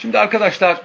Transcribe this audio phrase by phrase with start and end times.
[0.00, 0.80] Şimdi arkadaşlar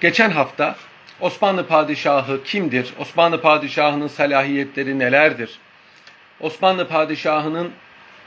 [0.00, 0.76] geçen hafta
[1.20, 2.92] Osmanlı padişahı kimdir?
[2.98, 5.58] Osmanlı padişahının salahiyetleri nelerdir?
[6.40, 7.72] Osmanlı padişahının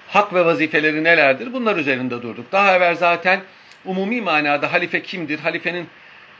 [0.07, 1.53] hak ve vazifeleri nelerdir?
[1.53, 2.51] Bunlar üzerinde durduk.
[2.51, 3.41] Daha evvel zaten
[3.85, 5.39] umumi manada halife kimdir?
[5.39, 5.87] Halifenin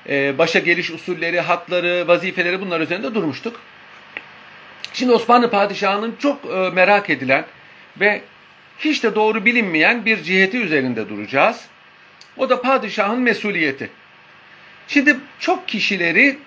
[0.09, 3.59] e, başa geliş usulleri, hakları, vazifeleri bunlar üzerinde durmuştuk.
[4.93, 7.45] Şimdi Osmanlı padişahının çok e, merak edilen
[7.99, 8.21] ve
[8.79, 11.67] hiç de doğru bilinmeyen bir ciheti üzerinde duracağız.
[12.37, 13.89] O da padişahın mesuliyeti.
[14.87, 16.37] Şimdi çok kişileri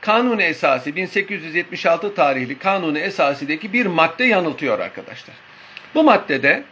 [0.00, 5.36] Kanuni Esası 1876 tarihli Kanuni Esasi'deki bir madde yanıltıyor arkadaşlar.
[5.94, 6.64] Bu maddede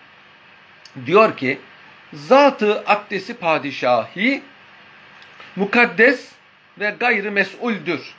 [1.06, 1.58] diyor ki
[2.12, 4.42] zatı akdesi padişahi
[5.56, 6.28] mukaddes
[6.80, 8.14] ve gayrı mesuldür.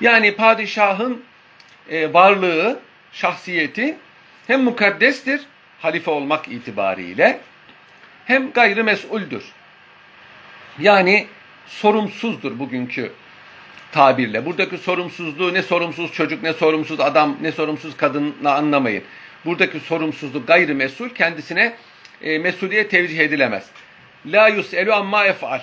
[0.00, 1.24] Yani padişahın
[1.90, 2.80] e, varlığı,
[3.12, 3.96] şahsiyeti
[4.46, 5.40] hem mukaddestir
[5.80, 7.40] halife olmak itibariyle
[8.24, 9.44] hem gayrı mesuldür.
[10.78, 11.26] Yani
[11.66, 13.12] sorumsuzdur bugünkü
[13.92, 14.46] tabirle.
[14.46, 19.02] Buradaki sorumsuzluğu ne sorumsuz çocuk, ne sorumsuz adam, ne sorumsuz kadınla anlamayın.
[19.44, 21.74] Buradaki sorumsuzluk gayrı mesul kendisine
[22.22, 23.64] e, mesuliyet tevcih edilemez.
[24.26, 25.60] La yus'elu amma ef'al.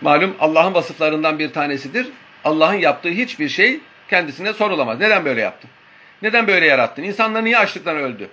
[0.00, 2.08] Malum Allah'ın vasıflarından bir tanesidir.
[2.44, 5.00] Allah'ın yaptığı hiçbir şey kendisine sorulamaz.
[5.00, 5.70] Neden böyle yaptın?
[6.22, 7.02] Neden böyle yarattın?
[7.02, 8.28] İnsanlar niye açlıktan öldü?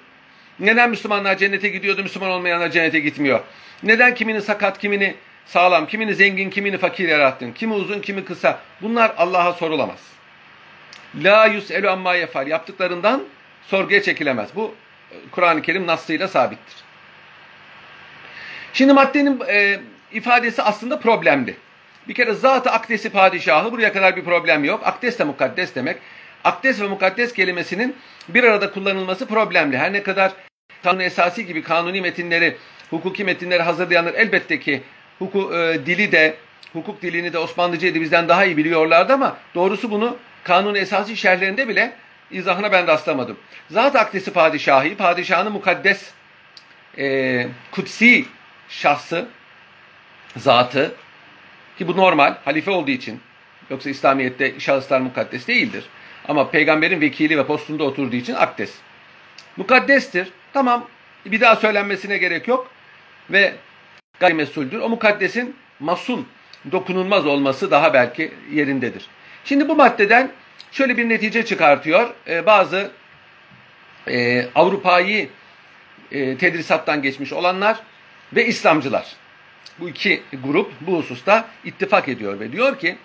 [0.61, 3.39] Neden Müslümanlar cennete gidiyordu, Müslüman olmayanlar cennete gitmiyor?
[3.83, 7.51] Neden kimini sakat, kimini sağlam, kimini zengin, kimini fakir yarattın?
[7.51, 8.59] Kimi uzun, kimi kısa?
[8.81, 9.99] Bunlar Allah'a sorulamaz.
[11.15, 12.47] La yus'elu amma yefal.
[12.47, 13.23] Yaptıklarından
[13.67, 14.49] sorguya çekilemez.
[14.55, 14.75] Bu
[15.31, 16.75] Kur'an-ı Kerim nasıyla sabittir.
[18.73, 19.79] Şimdi maddenin e,
[20.11, 21.57] ifadesi aslında problemdi.
[22.07, 24.81] Bir kere zatı akdesi padişahı buraya kadar bir problem yok.
[24.87, 25.97] Akdes de mukaddes demek.
[26.43, 27.95] Akdes ve mukaddes kelimesinin
[28.27, 29.77] bir arada kullanılması problemli.
[29.77, 30.31] Her ne kadar
[30.83, 32.57] kanun esası gibi kanuni metinleri,
[32.89, 34.83] hukuki metinleri hazırlayanlar elbette ki
[35.19, 36.35] hukuk e, dili de,
[36.73, 41.93] hukuk dilini de Osmanlıcayı bizden daha iyi biliyorlardı ama doğrusu bunu kanun esası şerhlerinde bile
[42.31, 43.37] izahına ben rastlamadım.
[43.69, 46.11] Zat akdesi padişahı, padişahın mukaddes,
[46.97, 48.25] e, kutsi
[48.69, 49.27] şahsı,
[50.37, 50.95] zatı
[51.77, 53.21] ki bu normal, halife olduğu için.
[53.69, 55.85] Yoksa İslamiyet'te şahıslar mukaddes değildir.
[56.27, 58.73] Ama peygamberin vekili ve postunda oturduğu için akdes.
[59.57, 60.31] Mukaddestir.
[60.53, 60.87] Tamam.
[61.25, 62.71] Bir daha söylenmesine gerek yok.
[63.29, 63.53] Ve
[64.19, 64.79] gayrimesuldür.
[64.79, 66.27] O mukaddesin masun,
[66.71, 69.07] dokunulmaz olması daha belki yerindedir.
[69.45, 70.31] Şimdi bu maddeden
[70.71, 72.09] şöyle bir netice çıkartıyor.
[72.27, 72.91] Ee, bazı
[74.07, 75.29] e, Avrupa'yı
[76.11, 77.79] e, tedrisattan geçmiş olanlar
[78.33, 79.15] ve İslamcılar.
[79.79, 82.97] Bu iki grup bu hususta ittifak ediyor ve diyor ki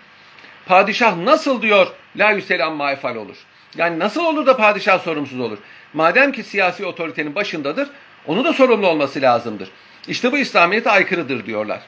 [0.67, 1.87] padişah nasıl diyor
[2.17, 3.37] la yüselam maifal olur.
[3.77, 5.59] Yani nasıl olur da padişah sorumsuz olur?
[5.95, 7.89] Madem ki siyasi otoritenin başındadır,
[8.27, 9.69] onu da sorumlu olması lazımdır.
[10.09, 11.81] İşte bu İslamiyet'e aykırıdır diyorlar.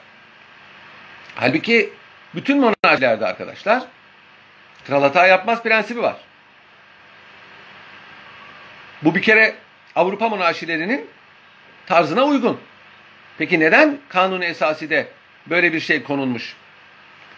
[1.35, 1.93] Halbuki
[2.35, 3.83] bütün monarşilerde arkadaşlar
[4.87, 6.15] kral hata yapmaz prensibi var.
[9.01, 9.55] Bu bir kere
[9.95, 11.09] Avrupa monarşilerinin
[11.85, 12.59] tarzına uygun.
[13.37, 15.07] Peki neden kanun esaside
[15.47, 16.55] böyle bir şey konulmuş?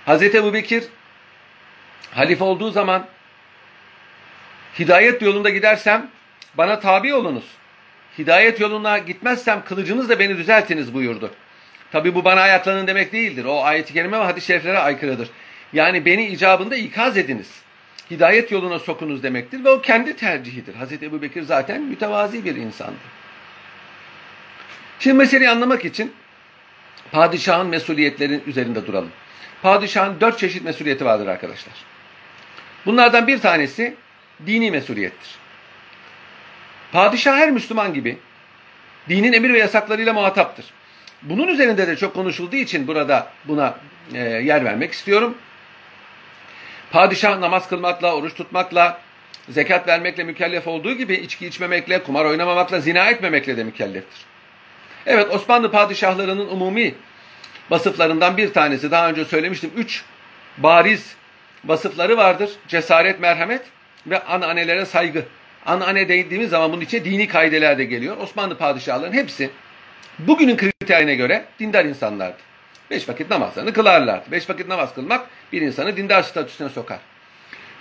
[0.05, 0.83] Hazreti Ebu Bekir
[2.11, 3.07] halife olduğu zaman
[4.79, 6.07] hidayet yolunda gidersem
[6.57, 7.43] bana tabi olunuz.
[8.17, 11.31] Hidayet yoluna gitmezsem kılıcınızla beni düzeltiniz buyurdu.
[11.91, 13.45] Tabi bu bana ayaklanın demek değildir.
[13.45, 15.29] O ayet-i kerime ve hadis-i şeriflere aykırıdır.
[15.73, 17.49] Yani beni icabında ikaz ediniz.
[18.11, 20.75] Hidayet yoluna sokunuz demektir ve o kendi tercihidir.
[20.75, 22.99] Hazreti Ebu Bekir zaten mütevazi bir insandı.
[24.99, 26.13] Şimdi meseleyi anlamak için
[27.11, 29.11] padişahın mesuliyetlerin üzerinde duralım.
[29.61, 31.73] Padişahın dört çeşit mesuliyeti vardır arkadaşlar.
[32.85, 33.95] Bunlardan bir tanesi
[34.47, 35.29] dini mesuliyettir.
[36.91, 38.17] Padişah her Müslüman gibi
[39.09, 40.65] dinin emir ve yasaklarıyla muhataptır.
[41.21, 43.75] Bunun üzerinde de çok konuşulduğu için burada buna
[44.13, 45.37] e, yer vermek istiyorum.
[46.91, 49.01] Padişah namaz kılmakla, oruç tutmakla,
[49.49, 54.25] zekat vermekle mükellef olduğu gibi içki içmemekle, kumar oynamamakla, zina etmemekle de mükelleftir.
[55.05, 56.95] Evet Osmanlı padişahlarının umumi
[57.69, 59.71] vasıflarından bir tanesi daha önce söylemiştim.
[59.75, 60.03] Üç
[60.57, 61.15] bariz
[61.65, 62.49] vasıfları vardır.
[62.67, 63.61] Cesaret, merhamet
[64.07, 65.25] ve anneannelere saygı.
[65.65, 68.17] Anneanne dediğimiz zaman bunun içine dini kaideler de geliyor.
[68.17, 69.49] Osmanlı padişahlarının hepsi
[70.19, 72.37] bugünün kriterine göre dindar insanlardı.
[72.91, 74.31] Beş vakit namazlarını kılarlardı.
[74.31, 76.99] Beş vakit namaz kılmak bir insanı dindar statüsüne sokar.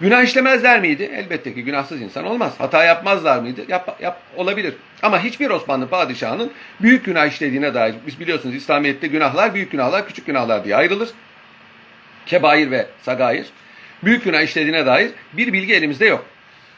[0.01, 1.11] Günah işlemezler miydi?
[1.15, 2.53] Elbette ki günahsız insan olmaz.
[2.59, 3.61] Hata yapmazlar mıydı?
[3.69, 4.75] Yap, yap olabilir.
[5.03, 10.27] Ama hiçbir Osmanlı padişahının büyük günah işlediğine dair, biz biliyorsunuz İslamiyet'te günahlar, büyük günahlar, küçük
[10.27, 11.09] günahlar diye ayrılır.
[12.27, 13.47] Kebair ve sagair.
[14.05, 16.27] Büyük günah işlediğine dair bir bilgi elimizde yok.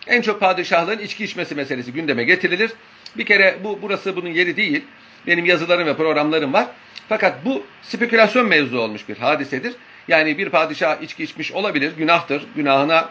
[0.06, 2.72] En çok padişahların içki içmesi meselesi gündeme getirilir.
[3.16, 4.84] Bir kere bu burası bunun yeri değil.
[5.26, 6.66] Benim yazılarım ve programlarım var.
[7.08, 9.74] Fakat bu spekülasyon mevzu olmuş bir hadisedir.
[10.08, 13.08] Yani bir padişah içki içmiş olabilir, günahtır, günahına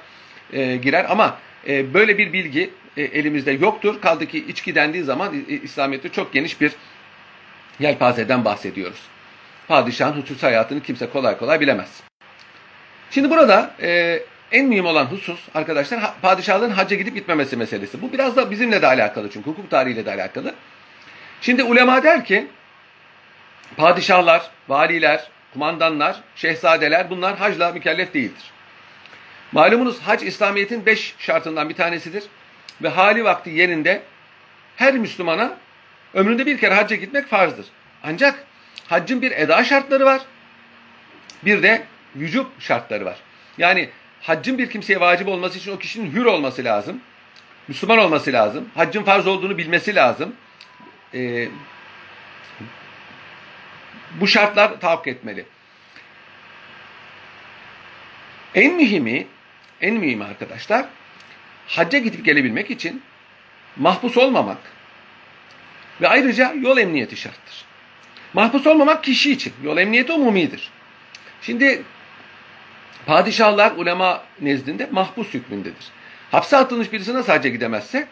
[0.54, 1.38] e, girer ama
[1.68, 4.02] e, böyle bir bilgi e, elimizde yoktur.
[4.02, 6.72] Kaldı ki içki dendiği zaman e, İslamiyet'te çok geniş bir
[7.80, 9.00] yelpazeden bahsediyoruz.
[9.68, 12.11] Padişahın hususi hayatını kimse kolay kolay bilemez.
[13.12, 14.20] Şimdi burada e,
[14.52, 18.02] en mühim olan husus arkadaşlar padişahların hacca gidip gitmemesi meselesi.
[18.02, 20.54] Bu biraz da bizimle de alakalı çünkü hukuk tarihiyle de alakalı.
[21.42, 22.48] Şimdi ulema der ki
[23.78, 28.52] padişahlar, valiler, kumandanlar, şehzadeler bunlar hacla mükellef değildir.
[29.52, 32.24] Malumunuz hac İslamiyet'in beş şartından bir tanesidir.
[32.82, 34.02] Ve hali vakti yerinde
[34.76, 35.58] her Müslümana
[36.14, 37.66] ömründe bir kere hacca gitmek farzdır.
[38.04, 38.44] Ancak
[38.88, 40.22] haccın bir eda şartları var.
[41.46, 41.84] Bir de
[42.16, 43.18] vücub şartları var.
[43.58, 43.90] Yani
[44.22, 47.02] haccın bir kimseye vacip olması için o kişinin hür olması lazım.
[47.68, 48.70] Müslüman olması lazım.
[48.76, 50.36] Haccın farz olduğunu bilmesi lazım.
[51.14, 51.48] Ee,
[54.20, 55.46] bu şartlar tahakkuk etmeli.
[58.56, 59.28] En mühimi,
[59.82, 60.86] en mühimi arkadaşlar,
[61.68, 63.02] hacca gidip gelebilmek için
[63.76, 64.58] mahpus olmamak
[66.02, 67.66] ve ayrıca yol emniyeti şarttır.
[68.34, 70.70] Mahpus olmamak kişi için, yol emniyeti umumidir.
[71.42, 71.84] Şimdi
[73.06, 75.92] padişahlar ulema nezdinde mahpus hükmündedir.
[76.32, 78.08] Hapse atılmış birisi nasıl hacca gidemezse,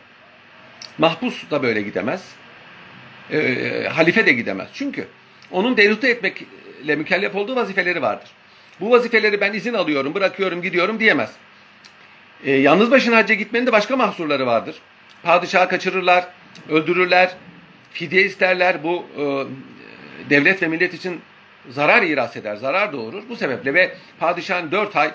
[0.98, 2.24] mahpus da böyle gidemez,
[3.32, 4.68] e, halife de gidemez.
[4.74, 5.08] Çünkü
[5.52, 8.30] onun devrüte etmekle mükellef olduğu vazifeleri vardır.
[8.80, 11.32] Bu vazifeleri ben izin alıyorum, bırakıyorum, gidiyorum diyemez.
[12.44, 14.76] E, yalnız başına hacca gitmenin de başka mahsurları vardır.
[15.24, 16.28] Padişahı kaçırırlar,
[16.70, 17.32] öldürürler,
[17.92, 18.84] fidye isterler.
[18.84, 19.24] Bu e,
[20.30, 21.22] devlet ve millet için
[21.70, 23.24] zarar iras eder, zarar doğurur.
[23.30, 25.12] Bu sebeple ve padişahın dört ay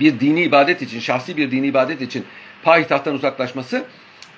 [0.00, 2.26] bir dini ibadet için, şahsi bir dini ibadet için
[2.62, 3.84] payitahttan uzaklaşması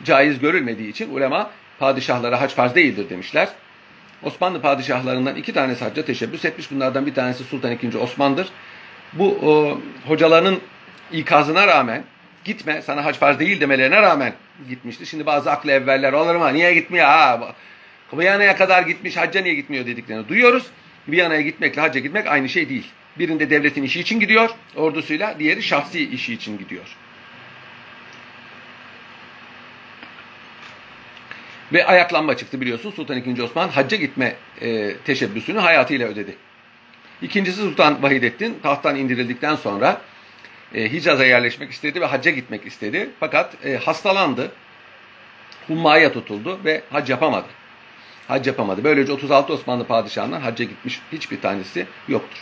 [0.04, 3.48] caiz görülmediği için ulema padişahlara hac farz değildir demişler.
[4.22, 6.70] Osmanlı padişahlarından iki tanesi hacca teşebbüs etmiş.
[6.70, 7.98] Bunlardan bir tanesi Sultan II.
[7.98, 8.48] Osman'dır.
[9.12, 10.60] Bu o, hocalarının
[11.12, 12.04] ikazına rağmen
[12.44, 14.32] gitme sana hac farz değil demelerine rağmen
[14.68, 15.06] gitmişti.
[15.06, 16.52] Şimdi bazı aklı evveller olur mu?
[16.52, 17.06] Niye gitmiyor?
[17.06, 17.54] Ha,
[18.12, 20.66] Viyana'ya kadar gitmiş hacca niye gitmiyor dediklerini duyuyoruz.
[21.08, 22.86] Viyana'ya gitmekle hacca gitmek aynı şey değil.
[23.18, 26.96] Birinde devletin işi için gidiyor ordusuyla, diğeri şahsi işi için gidiyor.
[31.72, 32.90] Ve ayaklanma çıktı biliyorsun.
[32.90, 33.42] Sultan II.
[33.42, 36.36] Osman hacca gitme e, teşebbüsünü hayatıyla ödedi.
[37.22, 40.00] İkincisi Sultan Vahidettin tahttan indirildikten sonra
[40.74, 43.10] e, Hicaz'a yerleşmek istedi ve hacca gitmek istedi.
[43.20, 44.52] Fakat e, hastalandı.
[45.66, 47.46] Hummaya tutuldu ve hac yapamadı.
[48.28, 48.84] Hac yapamadı.
[48.84, 52.38] Böylece 36 Osmanlı padişahından hacca gitmiş hiçbir tanesi yoktur.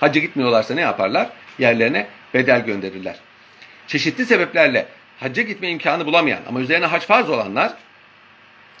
[0.00, 1.28] Hacca gitmiyorlarsa ne yaparlar?
[1.58, 3.16] Yerlerine bedel gönderirler.
[3.86, 4.86] Çeşitli sebeplerle
[5.20, 7.72] hacca gitme imkanı bulamayan ama üzerine hac farz olanlar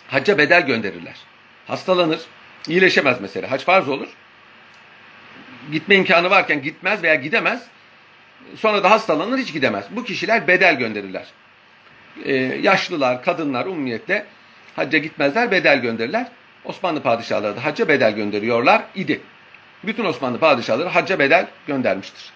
[0.08, 1.16] hacca bedel gönderirler.
[1.66, 2.20] Hastalanır,
[2.68, 3.50] iyileşemez mesela.
[3.50, 4.08] Hac farz olur.
[5.72, 7.66] Gitme imkanı varken gitmez veya gidemez.
[8.56, 9.84] Sonra da hastalanır hiç gidemez.
[9.90, 11.26] Bu kişiler bedel gönderirler.
[12.24, 14.26] Ee, yaşlılar, kadınlar umumiyetle
[14.76, 16.26] hacca gitmezler, bedel gönderirler.
[16.64, 19.20] Osmanlı padişahları da hacca bedel gönderiyorlar idi.
[19.84, 22.32] Bütün Osmanlı padişahları hacca bedel göndermiştir.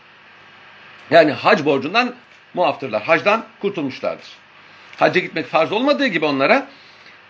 [1.10, 2.14] Yani hac borcundan
[2.54, 3.02] muaftırlar.
[3.02, 4.26] Hacdan kurtulmuşlardır.
[4.96, 6.66] Hacca gitmek farz olmadığı gibi onlara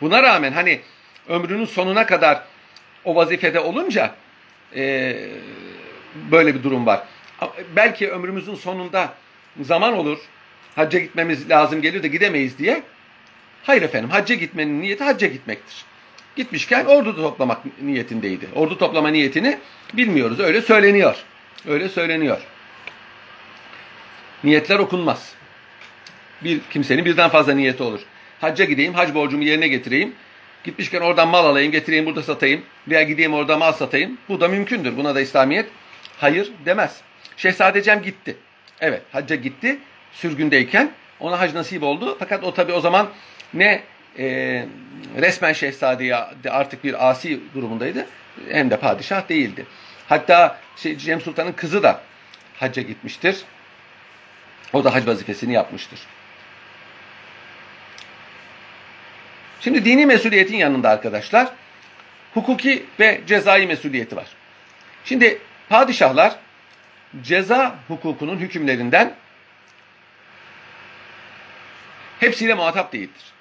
[0.01, 0.81] buna rağmen hani
[1.29, 2.43] ömrünün sonuna kadar
[3.05, 4.15] o vazifede olunca
[4.77, 5.17] e,
[6.31, 7.03] böyle bir durum var.
[7.77, 9.13] Belki ömrümüzün sonunda
[9.61, 10.19] zaman olur,
[10.77, 12.83] hacca gitmemiz lazım gelir de gidemeyiz diye.
[13.63, 15.85] Hayır efendim, hacca gitmenin niyeti hacca gitmektir.
[16.37, 18.49] Gitmişken ordu toplamak niyetindeydi.
[18.55, 19.59] Ordu toplama niyetini
[19.95, 20.41] bilmiyoruz.
[20.41, 21.17] Öyle söyleniyor.
[21.69, 22.41] Öyle söyleniyor.
[24.45, 25.33] Niyetler okunmaz.
[26.45, 28.01] Bir kimsenin birden fazla niyeti olur.
[28.41, 30.15] Hacca gideyim, hac borcumu yerine getireyim.
[30.65, 32.63] Gitmişken oradan mal alayım, getireyim burada satayım.
[32.89, 34.19] Veya gideyim orada mal satayım.
[34.29, 34.97] Bu da mümkündür.
[34.97, 35.67] Buna da İslamiyet
[36.19, 37.01] hayır demez.
[37.37, 38.37] Şehzadecem gitti.
[38.81, 39.79] Evet, hacca gitti.
[40.13, 40.91] Sürgündeyken
[41.21, 42.17] ona hac nasip oldu.
[42.19, 43.09] Fakat o tabi o zaman
[43.55, 43.83] ne
[44.19, 44.67] e,
[45.17, 46.17] resmen şehzadeye
[46.51, 48.07] artık bir asi durumundaydı
[48.51, 49.67] hem de padişah değildi.
[50.09, 52.01] Hatta şey, Cem Sultan'ın kızı da
[52.55, 53.45] hacca gitmiştir.
[54.73, 56.01] O da hac vazifesini yapmıştır.
[59.61, 61.49] Şimdi dini mesuliyetin yanında arkadaşlar
[62.35, 64.27] hukuki ve cezai mesuliyeti var.
[65.05, 66.37] Şimdi padişahlar
[67.23, 69.15] ceza hukukunun hükümlerinden
[72.21, 73.36] hepsiyle muhatap değildir.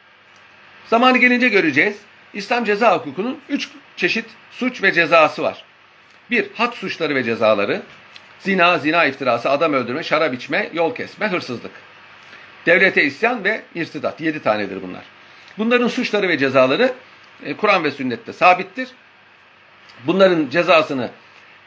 [0.88, 1.98] Zamanı gelince göreceğiz.
[2.34, 5.64] İslam ceza hukukunun üç çeşit suç ve cezası var.
[6.32, 7.82] Bir, had suçları ve cezaları.
[8.40, 11.72] Zina, zina iftirası, adam öldürme, şarap içme, yol kesme, hırsızlık.
[12.66, 14.22] Devlete isyan ve irtidat.
[14.22, 15.04] Yedi tanedir bunlar.
[15.58, 16.94] Bunların suçları ve cezaları
[17.46, 18.90] e, Kur'an ve sünnette sabittir.
[20.04, 21.10] Bunların cezasını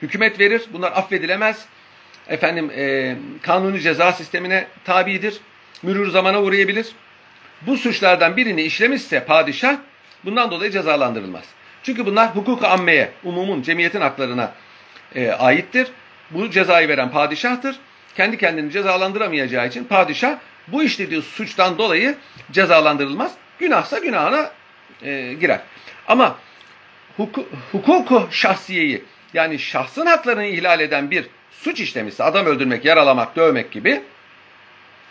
[0.03, 0.63] hükümet verir.
[0.73, 1.67] Bunlar affedilemez.
[2.29, 5.41] Efendim e, kanuni ceza sistemine tabidir.
[5.83, 6.87] Mürür zamana uğrayabilir.
[7.63, 9.77] Bu suçlardan birini işlemişse padişah
[10.25, 11.45] bundan dolayı cezalandırılmaz.
[11.83, 14.53] Çünkü bunlar hukuk ammeye, umumun, cemiyetin haklarına
[15.15, 15.89] e, aittir.
[16.31, 17.77] Bu cezayı veren padişahtır.
[18.17, 20.39] Kendi kendini cezalandıramayacağı için padişah
[20.69, 22.17] bu işlediği suçtan dolayı
[22.53, 23.33] cezalandırılmaz.
[23.59, 24.51] Günahsa günahına
[25.03, 25.61] e, girer.
[26.09, 26.37] Ama
[27.17, 33.71] huku, hukuku şahsiyeyi yani şahsın haklarını ihlal eden bir suç işlemişse adam öldürmek, yaralamak, dövmek
[33.71, 34.03] gibi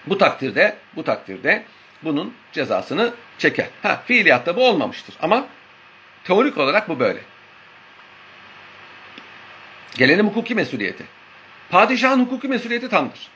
[0.05, 1.63] bu takdirde bu takdirde
[2.03, 3.67] bunun cezasını çeker.
[3.83, 5.45] Ha fiiliyatta bu olmamıştır ama
[6.23, 7.19] teorik olarak bu böyle.
[9.97, 11.03] Gelelim hukuki mesuliyeti.
[11.69, 13.27] Padişahın hukuki mesuliyeti tamdır.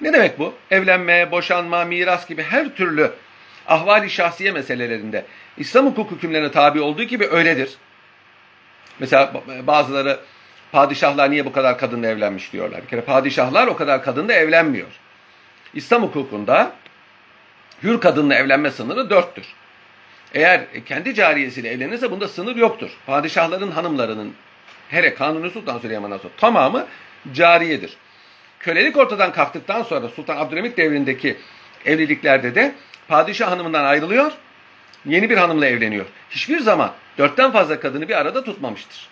[0.00, 0.54] Ne demek bu?
[0.70, 3.12] Evlenme, boşanma, miras gibi her türlü
[3.66, 5.24] ahvali şahsiye meselelerinde
[5.56, 7.76] İslam hukuk hükümlerine tabi olduğu gibi öyledir.
[8.98, 9.32] Mesela
[9.66, 10.20] bazıları
[10.72, 12.82] padişahlar niye bu kadar kadınla evlenmiş diyorlar.
[12.82, 14.88] Bir kere padişahlar o kadar kadınla evlenmiyor.
[15.74, 16.72] İslam hukukunda
[17.82, 19.46] hür kadınla evlenme sınırı dörttür.
[20.34, 22.90] Eğer kendi cariyesiyle evlenirse bunda sınır yoktur.
[23.06, 24.34] Padişahların hanımlarının
[24.88, 26.86] hele Kanuni Sultan Süleyman'dan sonra tamamı
[27.32, 27.96] cariyedir.
[28.60, 31.36] Kölelik ortadan kalktıktan sonra Sultan Abdülhamit devrindeki
[31.84, 32.74] evliliklerde de
[33.08, 34.32] padişah hanımından ayrılıyor,
[35.06, 36.06] yeni bir hanımla evleniyor.
[36.30, 39.08] Hiçbir zaman dörtten fazla kadını bir arada tutmamıştır.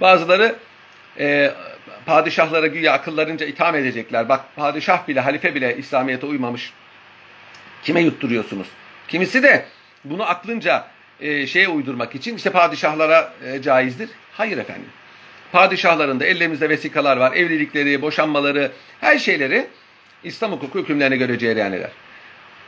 [0.00, 0.56] Bazıları
[1.18, 1.54] e,
[2.06, 4.28] padişahlara güya akıllarınca itham edecekler.
[4.28, 6.72] Bak padişah bile, halife bile İslamiyet'e uymamış.
[7.82, 8.66] Kime yutturuyorsunuz?
[9.08, 9.66] Kimisi de
[10.04, 10.86] bunu aklınca
[11.20, 14.10] e, şeye uydurmak için işte padişahlara e, caizdir.
[14.32, 14.88] Hayır efendim.
[15.52, 17.32] Padişahların da ellerimizde vesikalar var.
[17.32, 19.66] Evlilikleri, boşanmaları, her şeyleri
[20.24, 21.90] İslam hukuku hükümlerine göre cereyan eder.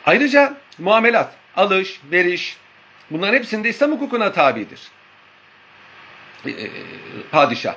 [0.07, 2.57] Ayrıca muamelat, alış, veriş
[3.11, 4.81] bunların hepsinde İslam hukukuna tabidir.
[6.47, 6.71] E, e,
[7.31, 7.75] padişah.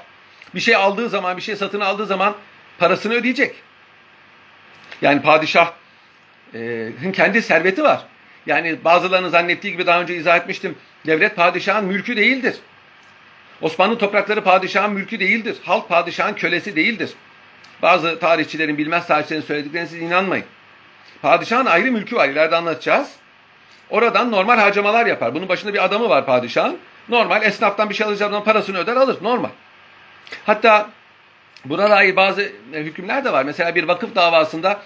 [0.56, 2.36] Bir şey aldığı zaman, bir şey satın aldığı zaman
[2.78, 3.56] parasını ödeyecek.
[5.02, 5.22] Yani
[6.56, 8.06] padişahın kendi serveti var.
[8.46, 10.76] Yani bazılarının zannettiği gibi daha önce izah etmiştim.
[11.06, 12.56] Devlet padişahın mülkü değildir.
[13.62, 15.58] Osmanlı toprakları padişahın mülkü değildir.
[15.64, 17.14] Halk padişahın kölesi değildir.
[17.82, 20.46] Bazı tarihçilerin, bilmez tarihçilerin söylediklerine siz inanmayın.
[21.22, 22.30] Padişahın ayrı mülkü var.
[22.30, 23.12] İleride anlatacağız.
[23.90, 25.36] Oradan normal harcamalar yapar.
[25.36, 26.78] Bunun başında bir adamı var padişahın.
[27.10, 29.18] Normal esnaftan bir şey alacağı zaman parasını öder alır.
[29.22, 29.50] Normal.
[30.46, 30.90] Hatta
[31.66, 32.42] buna dair bazı
[32.74, 33.44] e, hükümler de var.
[33.44, 34.82] Mesela bir vakıf davasında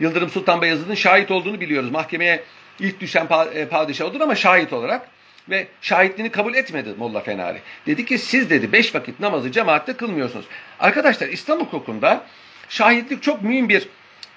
[0.00, 1.90] Yıldırım Sultan Beyazıt'ın şahit olduğunu biliyoruz.
[1.90, 2.44] Mahkemeye
[2.80, 5.08] ilk düşen e, padişah odur ama şahit olarak
[5.50, 7.58] ve şahitliğini kabul etmedi Molla Fenari.
[7.86, 10.46] Dedi ki siz dedi beş vakit namazı cemaatte kılmıyorsunuz.
[10.80, 12.24] Arkadaşlar İslam hukukunda
[12.68, 13.88] şahitlik çok mühim bir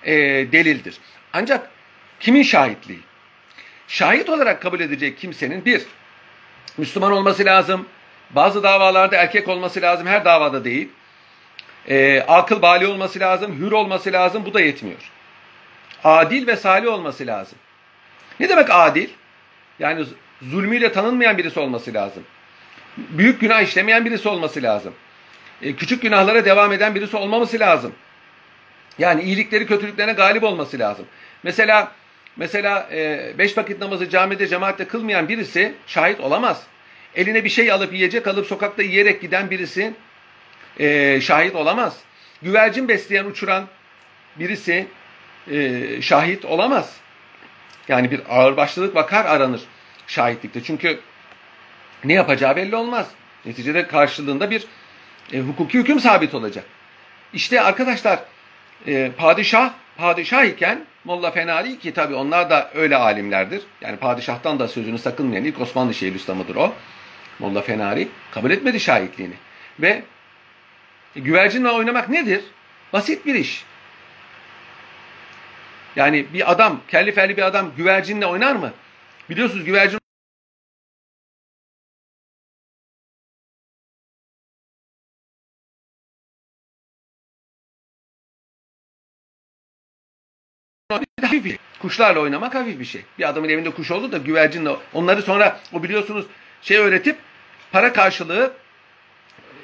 [0.04, 0.14] e,
[0.52, 0.98] delildir.
[1.34, 1.70] Ancak
[2.20, 3.00] kimin şahitliği?
[3.88, 5.82] Şahit olarak kabul edecek kimsenin bir,
[6.78, 7.86] Müslüman olması lazım.
[8.30, 10.08] Bazı davalarda erkek olması lazım.
[10.08, 10.90] Her davada değil.
[11.90, 13.60] E, akıl bali olması lazım.
[13.60, 14.46] Hür olması lazım.
[14.46, 15.12] Bu da yetmiyor.
[16.04, 17.58] Adil ve salih olması lazım.
[18.40, 19.10] Ne demek adil?
[19.80, 20.06] Yani
[20.42, 22.24] zulmüyle tanınmayan birisi olması lazım.
[22.98, 24.94] Büyük günah işlemeyen birisi olması lazım.
[25.62, 27.94] E, küçük günahlara devam eden birisi olmaması lazım.
[29.00, 31.06] Yani iyilikleri kötülüklerine galip olması lazım.
[31.44, 31.92] Mesela
[32.38, 36.64] mesela e, beş vakit namazı camide cemaatle kılmayan birisi şahit olamaz.
[37.16, 39.94] Eline bir şey alıp yiyecek alıp sokakta yiyerek giden birisi
[40.80, 41.98] e, şahit olamaz.
[42.42, 43.68] Güvercin besleyen uçuran
[44.36, 44.88] birisi
[45.52, 46.98] e, şahit olamaz.
[47.88, 49.62] Yani bir ağırbaşlılık vakar aranır
[50.08, 50.64] şahitlikte.
[50.64, 51.00] Çünkü
[52.04, 53.08] ne yapacağı belli olmaz.
[53.46, 54.66] Neticede karşılığında bir
[55.34, 56.66] e, hukuki hüküm sabit olacak.
[57.34, 58.20] İşte arkadaşlar
[58.88, 63.62] e, padişah padişah iken Molla Fenari ki tabi onlar da öyle alimlerdir.
[63.82, 66.74] Yani padişahtan da sözünü sakınmayan ilk Osmanlı Şeyhülislam'ıdır o.
[67.40, 69.34] Molla Fenari kabul etmedi şahitliğini.
[69.80, 70.04] Ve
[71.16, 72.42] güvercinle oynamak nedir?
[72.94, 73.66] Basit bir iş.
[75.96, 78.74] Yani bir adam, kelli felli bir adam güvercinle oynar mı?
[79.30, 80.00] Biliyorsunuz güvercin
[91.22, 91.58] hafif bir şey.
[91.82, 93.02] Kuşlarla oynamak hafif bir şey.
[93.20, 96.26] Bir adamın evinde kuş oldu da güvercinle onları sonra o biliyorsunuz
[96.62, 97.18] şey öğretip
[97.72, 98.54] para karşılığı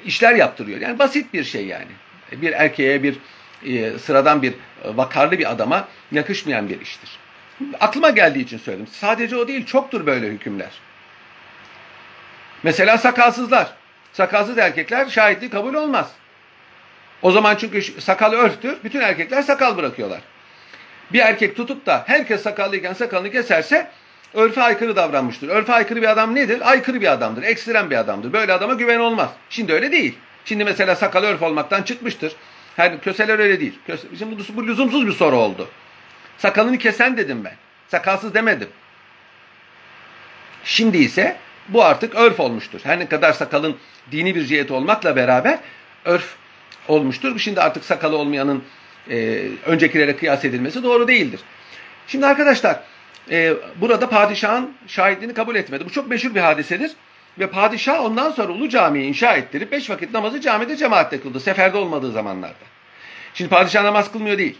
[0.04, 0.80] işler yaptırıyor.
[0.80, 1.90] Yani basit bir şey yani.
[2.32, 3.18] Bir erkeğe bir
[3.98, 7.18] sıradan bir e, vakarlı bir adama yakışmayan bir iştir.
[7.80, 8.86] Aklıma geldiği için söyledim.
[8.86, 10.70] Sadece o değil, çoktur böyle hükümler.
[12.62, 13.72] Mesela sakalsızlar.
[14.12, 16.12] Sakalsız erkekler şahitliği kabul olmaz.
[17.22, 20.20] O zaman çünkü sakal örftür, bütün erkekler sakal bırakıyorlar.
[21.12, 23.90] Bir erkek tutup da herkes sakallıyken sakalını keserse
[24.34, 25.48] örfe aykırı davranmıştır.
[25.48, 26.70] Örfe aykırı bir adam nedir?
[26.70, 28.32] Aykırı bir adamdır, ekstrem bir adamdır.
[28.32, 29.30] Böyle adama güven olmaz.
[29.50, 30.18] Şimdi öyle değil.
[30.44, 32.32] Şimdi mesela sakal örf olmaktan çıkmıştır.
[32.78, 33.78] Her köseler öyle değil.
[33.86, 35.68] Köse, şimdi bu, bu lüzumsuz bir soru oldu.
[36.38, 37.54] Sakalını kesen dedim ben.
[37.88, 38.68] Sakalsız demedim.
[40.64, 41.36] Şimdi ise
[41.68, 42.80] bu artık örf olmuştur.
[42.82, 43.76] Her ne kadar sakalın
[44.12, 45.58] dini bir ciheti olmakla beraber
[46.04, 46.34] örf
[46.88, 47.38] olmuştur.
[47.38, 48.64] Şimdi artık sakalı olmayanın
[49.10, 51.40] e, öncekilere kıyas edilmesi doğru değildir.
[52.06, 52.80] Şimdi arkadaşlar
[53.30, 55.84] e, burada padişahın şahitliğini kabul etmedi.
[55.84, 56.90] Bu çok meşhur bir hadisedir.
[57.38, 61.40] Ve padişah ondan sonra Ulu Cami'yi inşa ettirip beş vakit namazı camide cemaatle kıldı.
[61.40, 62.54] Seferde olmadığı zamanlarda.
[63.34, 64.58] Şimdi padişah namaz kılmıyor değil.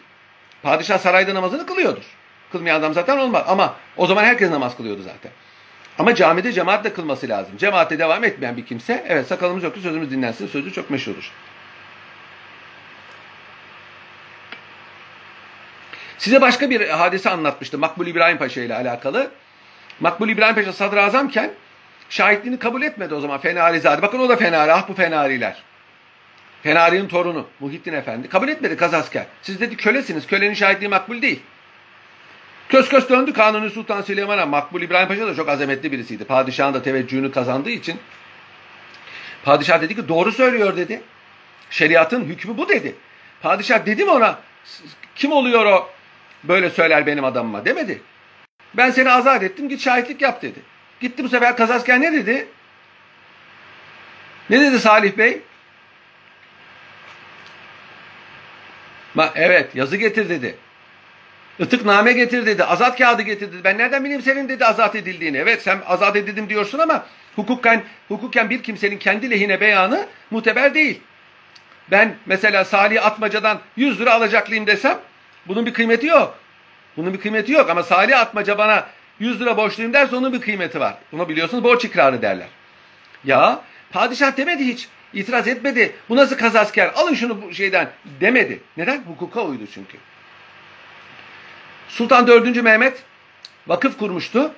[0.62, 2.04] Padişah sarayda namazını kılıyordur.
[2.52, 3.44] Kılmayan adam zaten olmaz.
[3.46, 5.32] Ama o zaman herkes namaz kılıyordu zaten.
[5.98, 7.56] Ama camide cemaatle kılması lazım.
[7.56, 11.32] Cemaate devam etmeyen bir kimse, evet sakalımız yok ki sözümüz dinlensin sözü çok meşhurdur.
[16.18, 19.30] Size başka bir hadise anlatmıştım Makbul İbrahim Paşa ile alakalı.
[20.00, 21.50] Makbul İbrahim Paşa sadrazamken
[22.08, 24.02] şahitliğini kabul etmedi o zaman Fenarizade.
[24.02, 25.62] Bakın o da Fenari, ah bu Fenariler.
[26.62, 28.28] Fenari'nin torunu Muhittin Efendi.
[28.28, 29.26] Kabul etmedi kazasker.
[29.42, 31.42] Siz dedi kölesiniz, kölenin şahitliği makbul değil.
[32.68, 34.46] Kös kös döndü Kanuni Sultan Süleyman'a.
[34.46, 36.24] Makbul İbrahim Paşa da çok azametli birisiydi.
[36.24, 38.00] Padişahın da teveccühünü kazandığı için.
[39.44, 41.02] Padişah dedi ki doğru söylüyor dedi.
[41.70, 42.94] Şeriatın hükmü bu dedi.
[43.42, 44.38] Padişah dedi mi ona
[45.14, 45.90] kim oluyor o
[46.44, 48.02] böyle söyler benim adamıma demedi.
[48.74, 50.58] Ben seni azat ettim git şahitlik yap dedi.
[51.00, 52.48] Gitti bu sefer Kazasker ne dedi?
[54.50, 55.40] Ne dedi Salih Bey?
[59.14, 60.56] Ma evet yazı getir dedi.
[61.58, 62.64] Itıkname getir dedi.
[62.64, 63.64] Azat kağıdı getir dedi.
[63.64, 65.36] Ben nereden bileyim senin dedi azat edildiğini.
[65.36, 71.00] Evet sen azat edildim diyorsun ama hukukken, hukukken bir kimsenin kendi lehine beyanı muteber değil.
[71.90, 74.98] Ben mesela Salih Atmaca'dan 100 lira alacaklıyım desem
[75.46, 76.38] bunun bir kıymeti yok.
[76.96, 78.86] Bunun bir kıymeti yok ama Salih Atmaca bana
[79.20, 80.94] 100 lira borçluyum derse onun bir kıymeti var.
[81.12, 82.48] Bunu biliyorsunuz borç ikrarı derler.
[83.24, 83.60] Ya
[83.90, 84.88] padişah demedi hiç.
[85.14, 85.96] İtiraz etmedi.
[86.08, 86.92] Bu nasıl kazasker?
[86.94, 88.60] Alın şunu bu şeyden demedi.
[88.76, 89.02] Neden?
[89.02, 89.98] Hukuka uydu çünkü.
[91.88, 92.62] Sultan 4.
[92.62, 93.02] Mehmet
[93.66, 94.52] vakıf kurmuştu.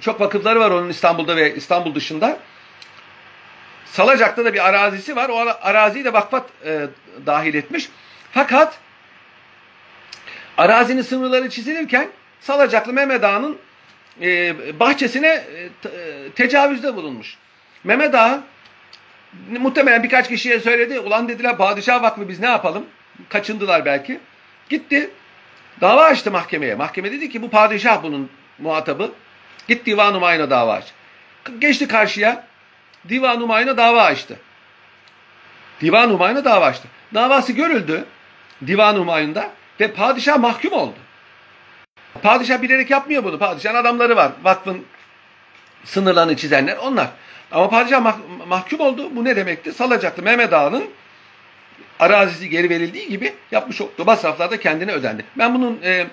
[0.00, 2.38] Çok vakıfları var onun İstanbul'da ve İstanbul dışında.
[3.84, 5.28] Salacak'ta da bir arazisi var.
[5.28, 6.86] O araziyi de vakfa e,
[7.26, 7.88] dahil etmiş.
[8.32, 8.78] Fakat
[10.58, 12.08] arazinin sınırları çizilirken
[12.40, 13.58] Salacaklı Mehmet Ağa'nın
[14.20, 17.36] e, bahçesine e, e, tecavüzde bulunmuş.
[17.84, 18.42] Mehmet Ağa
[19.50, 21.00] muhtemelen birkaç kişiye söyledi.
[21.00, 22.86] Ulan dediler padişah vakfı biz ne yapalım?
[23.28, 24.20] Kaçındılar belki.
[24.68, 25.10] Gitti.
[25.80, 26.74] Dava açtı mahkemeye.
[26.74, 29.12] Mahkeme dedi ki bu padişah bunun muhatabı.
[29.68, 30.92] Git divan umayına dava aç.
[31.58, 32.46] Geçti karşıya.
[33.08, 34.38] Divan umayına dava açtı.
[35.80, 36.88] Divan umayına dava açtı.
[37.14, 38.04] Davası görüldü.
[38.66, 40.96] Divan umayında ve padişah mahkum oldu.
[42.22, 43.38] Padişah bilerek yapmıyor bunu.
[43.38, 44.32] Padişahın adamları var.
[44.42, 44.84] Vakfın
[45.84, 47.08] sınırlarını çizenler onlar.
[47.52, 49.16] Ama padişah mah mahkum oldu.
[49.16, 49.72] Bu ne demekti?
[49.72, 50.84] Salacaklı Mehmet Ağa'nın
[51.98, 55.24] arazisi geri verildiği gibi yapmış olduğu masraflar da kendine ödendi.
[55.38, 56.06] Ben bunun e, e,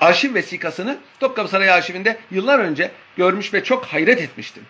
[0.00, 4.62] arşiv vesikasını Topkapı Sarayı arşivinde yıllar önce görmüş ve çok hayret etmiştim.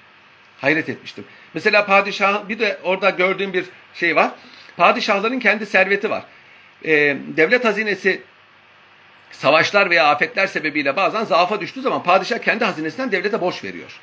[0.61, 1.25] Hayret etmiştim.
[1.55, 4.31] Mesela padişah bir de orada gördüğüm bir şey var.
[4.77, 6.23] Padişahların kendi serveti var.
[6.85, 8.23] E, devlet hazinesi
[9.33, 14.01] savaşlar veya afetler sebebiyle bazen zaafa düştüğü zaman padişah kendi hazinesinden devlete borç veriyor.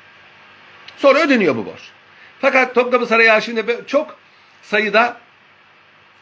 [0.96, 1.82] Sonra ödeniyor bu borç.
[2.40, 4.16] Fakat Topkapı Sarayı arşivinde çok
[4.62, 5.16] sayıda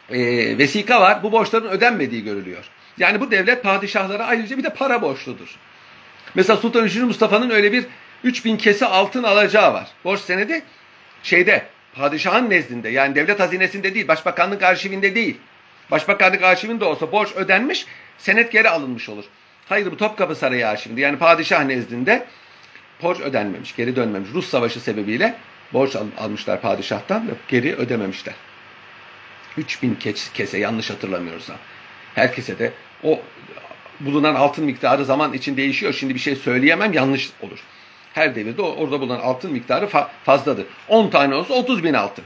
[0.09, 0.17] e,
[0.57, 1.23] vesika var.
[1.23, 2.65] Bu borçların ödenmediği görülüyor.
[2.97, 5.55] Yani bu devlet padişahlara ayrıca bir de para borçludur.
[6.35, 6.95] Mesela Sultan 3.
[6.95, 7.85] Mustafa'nın öyle bir
[8.23, 9.87] 3000 kese altın alacağı var.
[10.03, 10.63] Borç senedi
[11.23, 15.37] şeyde padişahın nezdinde yani devlet hazinesinde değil başbakanlık arşivinde değil.
[15.91, 17.85] Başbakanlık arşivinde olsa borç ödenmiş
[18.17, 19.23] senet geri alınmış olur.
[19.69, 22.27] Hayır bu Topkapı Sarayı arşivinde yani padişah nezdinde
[23.01, 24.29] borç ödenmemiş, geri dönmemiş.
[24.33, 25.35] Rus savaşı sebebiyle
[25.73, 28.33] borç al, almışlar padişahtan ve geri ödememişler.
[29.57, 29.97] 3000
[30.33, 31.57] kese yanlış hatırlamıyorsam.
[32.15, 32.71] Herkese de
[33.03, 33.19] o
[33.99, 35.93] bulunan altın miktarı zaman için değişiyor.
[35.93, 37.59] Şimdi bir şey söyleyemem yanlış olur.
[38.13, 40.65] Her devirde orada bulunan altın miktarı fa fazladır.
[40.87, 42.25] 10 tane olsa 30 bin altın.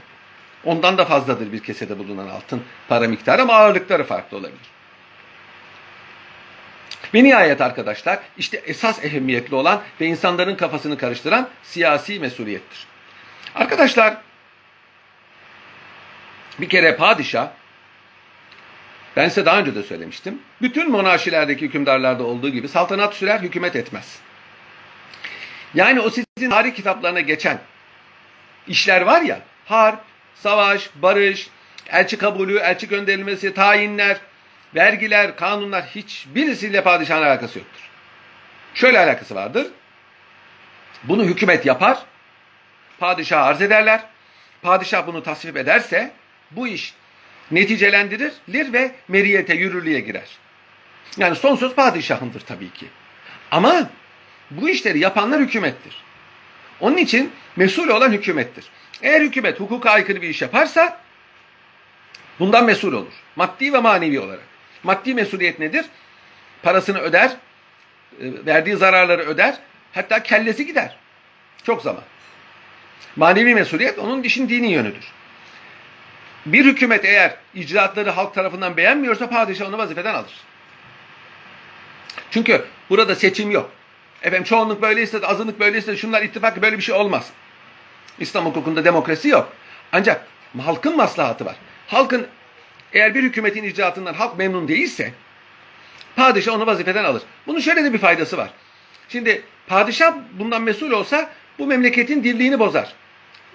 [0.64, 4.74] Ondan da fazladır bir kesede bulunan altın para miktarı ama ağırlıkları farklı olabilir.
[7.14, 12.86] Ve nihayet arkadaşlar işte esas ehemmiyetli olan ve insanların kafasını karıştıran siyasi mesuliyettir.
[13.54, 14.16] Arkadaşlar
[16.60, 17.48] bir kere padişah
[19.16, 20.38] ben size daha önce de söylemiştim.
[20.62, 24.18] Bütün monarşilerdeki hükümdarlarda olduğu gibi saltanat sürer, hükümet etmez.
[25.74, 27.58] Yani o sizin tarih kitaplarına geçen
[28.66, 30.00] işler var ya, harp,
[30.34, 31.48] savaş, barış,
[31.88, 34.16] elçi kabulü, elçi gönderilmesi, tayinler,
[34.74, 37.80] vergiler, kanunlar hiçbirisiyle padişahın alakası yoktur.
[38.74, 39.66] Şöyle alakası vardır.
[41.04, 41.98] Bunu hükümet yapar.
[42.98, 44.00] Padişah arz ederler.
[44.62, 46.12] Padişah bunu tasvip ederse
[46.50, 46.94] bu iş
[47.50, 50.28] neticelendirilir ve meriyete, yürürlüğe girer.
[51.16, 52.86] Yani son söz padişahındır tabii ki.
[53.50, 53.90] Ama
[54.50, 56.02] bu işleri yapanlar hükümettir.
[56.80, 58.64] Onun için mesul olan hükümettir.
[59.02, 61.00] Eğer hükümet hukuka aykırı bir iş yaparsa
[62.38, 63.12] bundan mesul olur.
[63.36, 64.44] Maddi ve manevi olarak.
[64.82, 65.84] Maddi mesuliyet nedir?
[66.62, 69.58] Parasını öder, e, verdiği zararları öder,
[69.92, 70.96] hatta kellesi gider.
[71.64, 72.02] Çok zaman.
[73.16, 75.04] Manevi mesuliyet onun işin dini yönüdür.
[76.46, 80.32] Bir hükümet eğer icraatları halk tarafından beğenmiyorsa padişah onu vazifeden alır.
[82.30, 83.70] Çünkü burada seçim yok.
[84.22, 87.30] Efendim çoğunluk böyle istedi, azınlık böyle istedi, şunlar ittifak böyle bir şey olmaz.
[88.18, 89.52] İslam hukukunda demokrasi yok.
[89.92, 90.26] Ancak
[90.62, 91.56] halkın maslahatı var.
[91.86, 92.26] Halkın
[92.92, 95.12] eğer bir hükümetin icraatından halk memnun değilse
[96.16, 97.22] padişah onu vazifeden alır.
[97.46, 98.50] Bunun şöyle de bir faydası var.
[99.08, 102.92] Şimdi padişah bundan mesul olsa bu memleketin dirliğini bozar.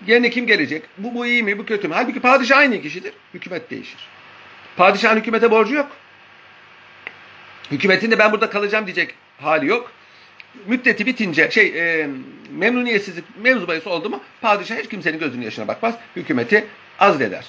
[0.08, 0.84] Yerine kim gelecek?
[0.98, 1.94] Bu, bu iyi mi, bu kötü mü?
[1.94, 3.14] Halbuki padişah aynı kişidir.
[3.34, 4.08] Hükümet değişir.
[4.78, 5.88] Padişahın hükümete borcu yok.
[7.72, 9.92] Hükümetin de ben burada kalacağım diyecek hali yok.
[10.68, 12.10] Müddeti bitince şey e,
[12.52, 15.96] memnuniyetsizlik mevzu bahis oldu mu padişah hiç kimsenin gözünün yaşına bakmaz.
[16.16, 16.66] Hükümeti
[17.00, 17.46] azleder.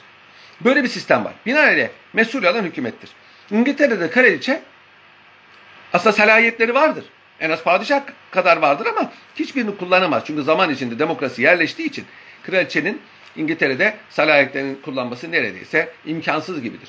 [0.60, 1.32] Böyle bir sistem var.
[1.46, 3.10] Binaenaleyh mesul olan hükümettir.
[3.50, 4.62] İngiltere'de kraliçe
[5.92, 7.04] aslında salahiyetleri vardır.
[7.40, 10.22] En az padişah kadar vardır ama hiçbirini kullanamaz.
[10.26, 12.04] Çünkü zaman içinde demokrasi yerleştiği için
[12.42, 13.00] kraliçenin
[13.36, 16.88] İngiltere'de salahiyetlerini kullanması neredeyse imkansız gibidir.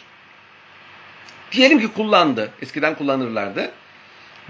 [1.51, 2.51] Diyelim ki kullandı.
[2.61, 3.71] Eskiden kullanırlardı.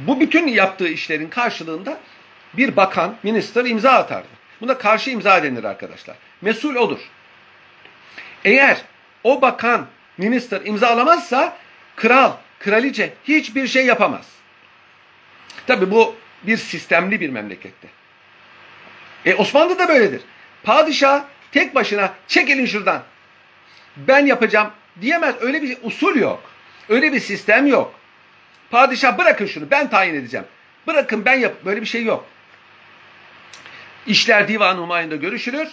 [0.08, 2.00] Bu bütün yaptığı işlerin karşılığında
[2.54, 4.28] bir bakan, minister imza atardı.
[4.62, 6.16] Buna karşı imza denir arkadaşlar.
[6.42, 7.00] Mesul odur.
[8.46, 8.82] Eğer
[9.24, 9.88] o bakan,
[10.18, 11.58] minister imzalamazsa
[11.96, 14.28] kral, kraliçe hiçbir şey yapamaz.
[15.68, 17.88] Tabi bu bir sistemli bir memlekette.
[19.26, 20.22] E Osmanlı da böyledir.
[20.64, 23.04] Padişah tek başına çekilin şuradan.
[23.98, 25.36] Ben yapacağım diyemez.
[25.42, 26.44] Öyle bir usul yok.
[26.90, 28.01] Öyle bir sistem yok.
[28.72, 30.46] Padişah bırakın şunu ben tayin edeceğim.
[30.88, 31.54] Bırakın ben yap.
[31.66, 32.26] Böyle bir şey yok.
[34.08, 35.68] İşler divan humayında görüşülür.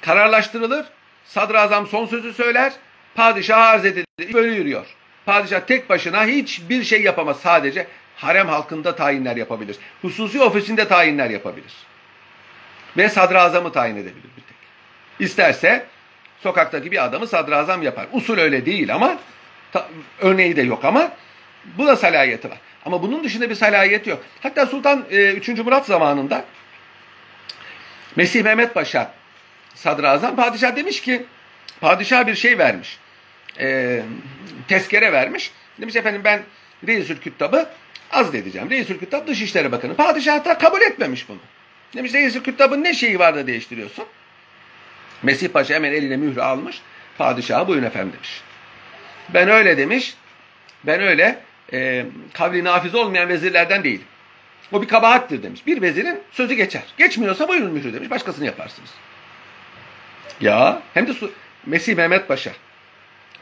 [0.00, 0.86] Kararlaştırılır.
[1.24, 2.72] Sadrazam son sözü söyler.
[3.14, 4.34] Padişah arz edilir.
[4.34, 4.86] Böyle yürüyor.
[5.26, 7.36] Padişah tek başına hiçbir şey yapamaz.
[7.40, 9.76] Sadece harem halkında tayinler yapabilir.
[10.02, 11.72] Hususi ofisinde tayinler yapabilir.
[12.96, 14.56] Ve sadrazamı tayin edebilir bir tek.
[15.18, 15.86] İsterse
[16.40, 18.06] sokaktaki bir adamı sadrazam yapar.
[18.12, 19.18] Usul öyle değil ama
[19.72, 19.88] ta,
[20.20, 21.12] örneği de yok ama
[21.78, 22.58] bu da salahiyeti var.
[22.84, 24.24] Ama bunun dışında bir salahiyeti yok.
[24.40, 25.48] Hatta Sultan e, 3.
[25.48, 26.44] Murat zamanında
[28.16, 29.14] Mesih Mehmet Paşa
[29.74, 31.24] sadrazam padişah demiş ki
[31.80, 32.98] padişah bir şey vermiş.
[33.60, 34.02] E,
[34.68, 35.52] tezkere vermiş.
[35.80, 36.42] Demiş efendim ben
[36.86, 37.68] Reisül Küttab'ı
[38.12, 38.70] azledeceğim.
[38.70, 39.94] Reisül Küttab Dışişleri Bakanı.
[39.94, 41.38] Padişah da kabul etmemiş bunu.
[41.96, 44.04] Demiş Reisül Küttab'ın ne şeyi var da değiştiriyorsun?
[45.22, 46.80] Mesih Paşa hemen eline mührü almış.
[47.18, 48.42] Padişaha buyurun efendim demiş.
[49.28, 50.14] Ben öyle demiş.
[50.84, 51.38] Ben öyle
[51.74, 54.04] e, kavli nafiz olmayan vezirlerden değilim.
[54.72, 55.66] O bir kabahattir demiş.
[55.66, 56.82] Bir vezirin sözü geçer.
[56.98, 58.10] Geçmiyorsa buyurun mührü demiş.
[58.10, 58.90] Başkasını yaparsınız.
[60.40, 61.12] Ya hem de
[61.66, 62.52] Mesih Mehmet Paşa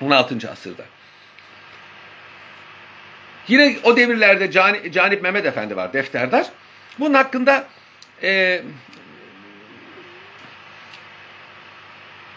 [0.00, 0.50] 16.
[0.50, 0.82] asırda.
[3.48, 6.46] Yine o devirlerde Cani, Canip Mehmet Efendi var defterdar.
[6.98, 7.66] Bunun hakkında
[8.22, 8.62] e,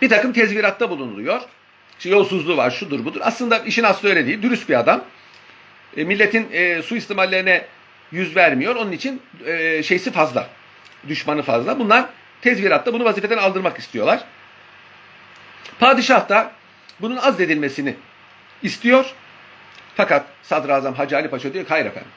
[0.02, 1.42] bir takım tezviratta bulunuluyor.
[1.98, 3.22] İşte yolsuzluğu var, şudur budur.
[3.24, 4.42] Aslında işin aslı öyle değil.
[4.42, 5.04] Dürüst bir adam.
[5.98, 7.66] E, milletin e, suistimallerine
[8.12, 8.76] yüz vermiyor.
[8.76, 10.50] Onun için e, şeysi fazla.
[11.08, 11.80] Düşmanı fazla.
[11.80, 12.06] Bunlar
[12.42, 14.24] tezviratta bunu vazifeden aldırmak istiyorlar.
[15.80, 16.52] Padişah da
[17.02, 17.96] bunun azledilmesini
[18.64, 19.06] istiyor.
[19.96, 22.12] Fakat Sadrazam Hacı Ali Paşa diyor ki hayır efendim.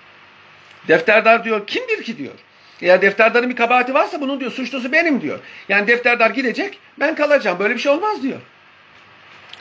[0.88, 2.34] Defterdar diyor kimdir ki diyor.
[2.82, 5.38] Eğer defterdarın bir kabahati varsa bunun diyor suçlusu benim diyor.
[5.68, 7.58] Yani defterdar gidecek ben kalacağım.
[7.58, 8.40] Böyle bir şey olmaz diyor.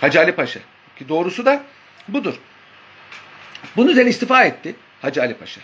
[0.02, 0.60] Hacı Ali Paşa.
[1.00, 1.64] Ki doğrusu da
[2.08, 2.34] budur.
[3.78, 5.62] Bunun üzerine istifa etti Hacı Ali Paşa.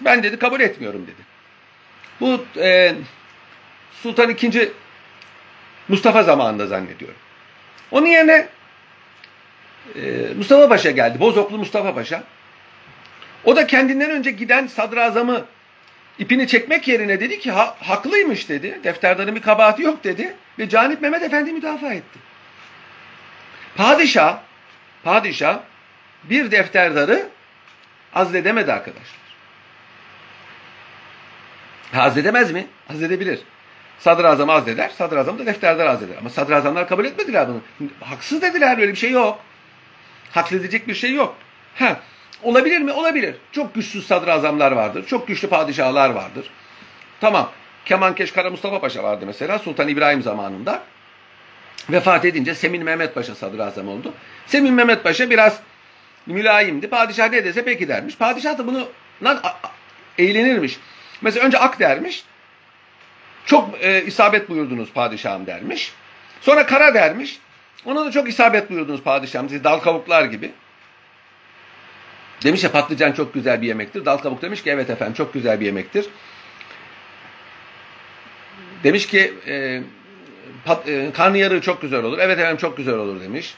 [0.00, 1.22] Ben dedi kabul etmiyorum dedi.
[2.20, 2.94] Bu e,
[4.02, 4.70] Sultan II.
[5.88, 7.16] Mustafa zamanında zannediyorum.
[7.90, 8.48] Onun yerine
[9.94, 10.00] e,
[10.36, 11.20] Mustafa Paşa geldi.
[11.20, 12.24] Bozoklu Mustafa Paşa.
[13.44, 15.44] O da kendinden önce giden sadrazamı
[16.18, 18.80] ipini çekmek yerine dedi ki ha, haklıymış dedi.
[18.84, 20.36] Defterdarın bir kabahati yok dedi.
[20.58, 22.18] Ve Canip Mehmet Efendi müdafaa etti.
[23.76, 24.38] Padişah,
[25.04, 25.58] padişah
[26.30, 27.28] bir defterdarı
[28.14, 29.26] azledemedi arkadaşlar.
[31.94, 32.66] Azledemez mi?
[32.90, 33.40] Azledebilir.
[33.98, 36.16] Sadrazam azleder, sadrazam da defterdar azleder.
[36.18, 37.88] Ama sadrazamlar kabul etmediler bunu.
[38.00, 39.38] Haksız dediler, böyle bir şey yok.
[40.32, 41.36] Hakledecek bir şey yok.
[41.74, 42.00] Ha,
[42.42, 42.92] Olabilir mi?
[42.92, 43.34] Olabilir.
[43.52, 45.06] Çok güçsüz sadrazamlar vardır.
[45.06, 46.50] Çok güçlü padişahlar vardır.
[47.20, 47.50] Tamam.
[47.84, 50.82] Kemankeş Kara Mustafa Paşa vardı mesela Sultan İbrahim zamanında.
[51.90, 54.12] Vefat edince Semin Mehmet Paşa sadrazam oldu.
[54.46, 55.60] Semin Mehmet Paşa biraz
[56.26, 56.88] mülayimdi.
[56.88, 58.16] Padişah ne dese peki dermiş.
[58.16, 58.88] Padişah da bunu
[60.18, 60.78] eğlenirmiş.
[61.20, 62.24] Mesela önce ak dermiş.
[63.46, 65.92] Çok e, isabet buyurdunuz padişahım dermiş.
[66.40, 67.38] Sonra kara dermiş.
[67.84, 69.48] Ona da çok isabet buyurdunuz padişahım.
[69.48, 70.52] Siz dal kavuklar gibi.
[72.44, 74.04] Demiş ya patlıcan çok güzel bir yemektir.
[74.04, 76.06] Dal kabuk demiş ki evet efendim çok güzel bir yemektir.
[78.84, 79.82] Demiş ki e,
[80.64, 82.18] pat, e, karnıyarığı çok güzel olur.
[82.18, 83.54] Evet efendim çok güzel olur demiş.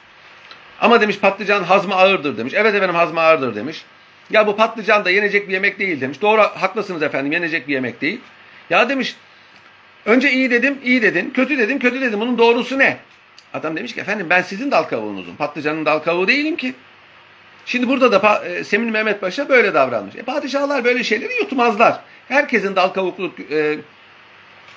[0.81, 2.55] Ama demiş patlıcan hazmı ağırdır demiş.
[2.57, 3.85] Evet efendim hazmı ağırdır demiş.
[4.31, 6.23] Ya bu patlıcan da yenecek bir yemek değil demiş.
[6.23, 8.21] Doğru haklısınız efendim yenecek bir yemek değil.
[8.71, 9.17] Ya demiş
[10.07, 11.31] önce iyi dedim iyi dedin.
[11.31, 12.21] Kötü dedim kötü dedim.
[12.21, 12.97] Bunun doğrusu ne?
[13.55, 15.37] Adam demiş ki efendim ben sizin dal kavuğunuzum.
[15.37, 16.75] Patlıcanın dal kavuğu değilim ki.
[17.67, 20.17] Şimdi burada da e, Semin Mehmet Paşa böyle davranmış.
[20.17, 22.01] E, padişahlar böyle şeyleri yutmazlar.
[22.29, 23.79] Herkesin dal kavukluk e,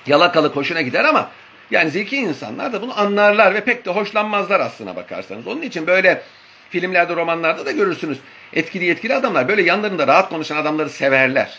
[0.06, 1.30] yalakalık hoşuna gider ama
[1.72, 5.46] yani zeki insanlar da bunu anlarlar ve pek de hoşlanmazlar aslına bakarsanız.
[5.46, 6.22] Onun için böyle
[6.70, 8.18] filmlerde, romanlarda da görürsünüz.
[8.52, 11.58] Etkili yetkili adamlar böyle yanlarında rahat konuşan adamları severler.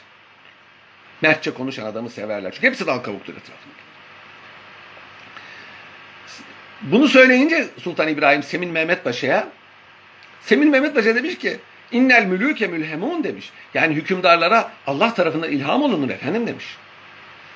[1.21, 2.51] Mertçe konuşan adamı severler.
[2.51, 3.73] Çünkü hepsi dal kavuktur etrafında.
[6.81, 9.47] Bunu söyleyince Sultan İbrahim Semin Mehmet Paşa'ya
[10.41, 11.59] Semin Mehmet Paşa demiş ki
[11.91, 13.51] innel mülüke mülhemun demiş.
[13.73, 16.65] Yani hükümdarlara Allah tarafından ilham olunur efendim demiş.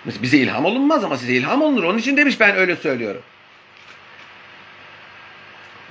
[0.08, 1.84] Bize ilham olunmaz ama size ilham olunur.
[1.84, 3.22] Onun için demiş ben öyle söylüyorum.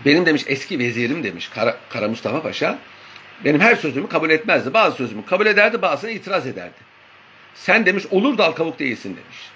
[0.05, 2.79] Benim demiş eski vezirim demiş Kara, Kara Mustafa Paşa.
[3.44, 4.74] Benim her sözümü kabul etmezdi.
[4.74, 6.74] Bazı sözümü kabul ederdi bazısına itiraz ederdi.
[7.55, 9.50] Sen demiş olur dal kavuk değilsin demiş.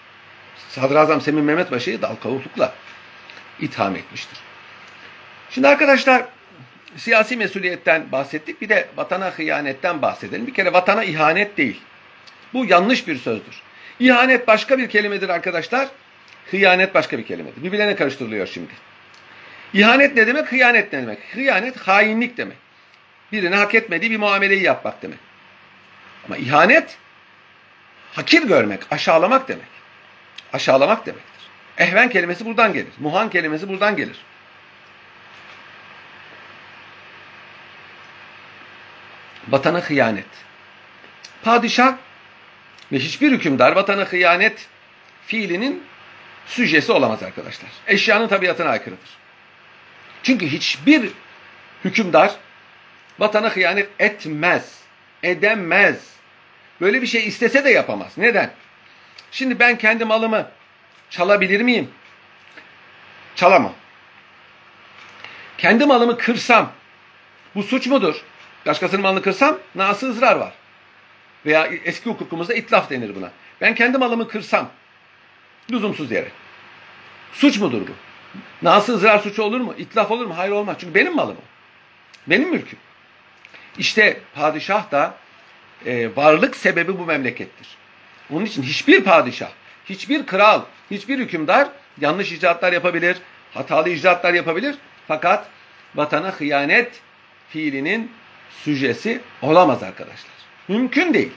[0.68, 2.74] Sadrazam Semin Mehmet Paşa'yı dal kavuklukla
[3.60, 4.38] itham etmiştir.
[5.50, 6.24] Şimdi arkadaşlar
[6.96, 8.60] siyasi mesuliyetten bahsettik.
[8.60, 10.46] Bir de vatana hıyanetten bahsedelim.
[10.46, 11.80] Bir kere vatana ihanet değil.
[12.54, 13.62] Bu yanlış bir sözdür.
[14.00, 15.88] İhanet başka bir kelimedir arkadaşlar.
[16.50, 17.62] Hıyanet başka bir kelimedir.
[17.62, 18.72] Birbirlerine karıştırılıyor şimdi.
[19.74, 20.52] İhanet ne demek?
[20.52, 21.18] Hıyanet ne demek?
[21.34, 22.56] Hıyanet hainlik demek.
[23.32, 25.18] Birine hak etmediği bir muameleyi yapmak demek.
[26.26, 26.96] Ama ihanet
[28.12, 29.68] hakir görmek, aşağılamak demek.
[30.52, 31.30] Aşağılamak demektir.
[31.78, 32.92] Ehven kelimesi buradan gelir.
[32.98, 34.16] Muhan kelimesi buradan gelir.
[39.48, 40.26] Vatana hıyanet.
[41.42, 41.96] Padişah
[42.92, 44.68] ve hiçbir hükümdar vatana hıyanet
[45.26, 45.82] fiilinin
[46.46, 47.70] süjesi olamaz arkadaşlar.
[47.86, 49.08] Eşyanın tabiatına aykırıdır.
[50.22, 51.10] Çünkü hiçbir
[51.84, 52.30] hükümdar
[53.18, 54.80] vatana hıyanet etmez,
[55.22, 55.96] edemez.
[56.80, 58.12] Böyle bir şey istese de yapamaz.
[58.16, 58.50] Neden?
[59.32, 60.48] Şimdi ben kendi malımı
[61.10, 61.90] çalabilir miyim?
[63.36, 63.72] Çalamam.
[65.58, 66.72] Kendi malımı kırsam
[67.54, 68.22] bu suç mudur?
[68.66, 70.52] Başkasının malını kırsam nası ızrar var.
[71.46, 73.30] Veya eski hukukumuzda itlaf denir buna.
[73.60, 74.70] Ben kendi malımı kırsam
[75.70, 76.28] lüzumsuz yere.
[77.32, 77.92] Suç mudur bu?
[78.62, 79.74] Nası ızrar suçu olur mu?
[79.78, 80.38] İtlaf olur mu?
[80.38, 80.76] Hayır olmaz.
[80.80, 81.42] Çünkü benim malım o.
[82.30, 82.78] Benim mülküm.
[83.78, 85.14] İşte padişah da
[85.86, 87.68] e, varlık sebebi bu memlekettir.
[88.30, 89.50] Onun için hiçbir padişah,
[89.88, 91.68] hiçbir kral, hiçbir hükümdar
[92.00, 93.16] yanlış icraatlar yapabilir,
[93.54, 94.76] hatalı icraatlar yapabilir.
[95.08, 95.46] Fakat
[95.94, 97.00] vatana hıyanet
[97.48, 98.12] fiilinin
[98.64, 100.39] süjesi olamaz arkadaşlar.
[100.70, 101.32] Mümkün değil.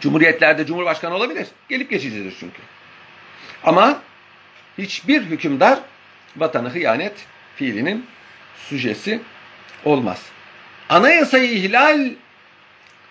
[0.00, 1.46] Cumhuriyetlerde cumhurbaşkanı olabilir.
[1.68, 2.62] Gelip geçicidir çünkü.
[3.64, 4.00] Ama
[4.78, 5.78] hiçbir hükümdar
[6.36, 7.12] vatanı hıyanet
[7.56, 8.06] fiilinin
[8.68, 9.20] süjesi
[9.84, 10.22] olmaz.
[10.88, 12.10] Anayasayı ihlal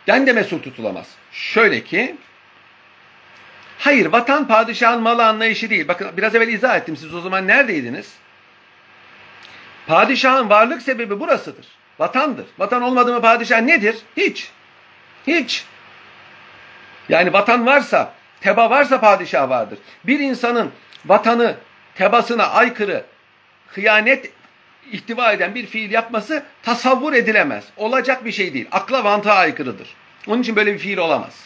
[0.07, 1.07] den de mesul tutulamaz.
[1.31, 2.15] Şöyle ki
[3.79, 5.87] hayır vatan padişahın malı anlayışı değil.
[5.87, 6.97] Bakın biraz evvel izah ettim.
[6.97, 8.13] Siz o zaman neredeydiniz?
[9.87, 11.67] Padişahın varlık sebebi burasıdır.
[11.99, 12.45] Vatandır.
[12.57, 13.95] Vatan olmadı mı padişah nedir?
[14.17, 14.51] Hiç.
[15.27, 15.65] Hiç.
[17.09, 19.79] Yani vatan varsa, teba varsa padişah vardır.
[20.03, 20.71] Bir insanın
[21.05, 21.55] vatanı,
[21.95, 23.05] tebasına aykırı,
[23.67, 24.31] hıyanet
[24.91, 27.63] ihtiva eden bir fiil yapması tasavvur edilemez.
[27.77, 28.67] Olacak bir şey değil.
[28.71, 29.95] Akla mantığa aykırıdır.
[30.27, 31.45] Onun için böyle bir fiil olamaz.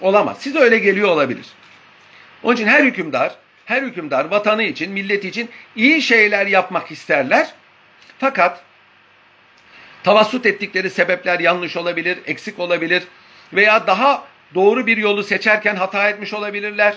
[0.00, 0.36] Olamaz.
[0.40, 1.46] Size öyle geliyor olabilir.
[2.42, 3.34] Onun için her hükümdar,
[3.64, 7.54] her hükümdar vatanı için, milleti için iyi şeyler yapmak isterler.
[8.18, 8.62] Fakat
[10.06, 13.02] tavassut ettikleri sebepler yanlış olabilir, eksik olabilir
[13.52, 16.94] veya daha doğru bir yolu seçerken hata etmiş olabilirler.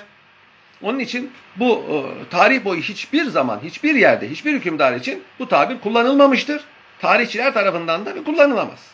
[0.82, 5.80] Onun için bu e, tarih boyu hiçbir zaman, hiçbir yerde, hiçbir hükümdar için bu tabir
[5.80, 6.64] kullanılmamıştır.
[7.00, 8.92] Tarihçiler tarafından da kullanılamaz.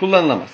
[0.00, 0.50] Kullanılamaz.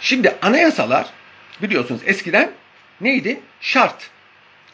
[0.00, 1.06] Şimdi anayasalar
[1.62, 2.50] biliyorsunuz eskiden
[3.00, 3.40] neydi?
[3.60, 4.10] Şart.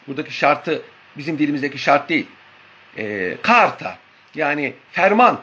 [0.07, 0.81] Buradaki şartı
[1.17, 2.27] bizim dilimizdeki şart değil.
[2.97, 3.97] e, karta
[4.35, 5.41] yani ferman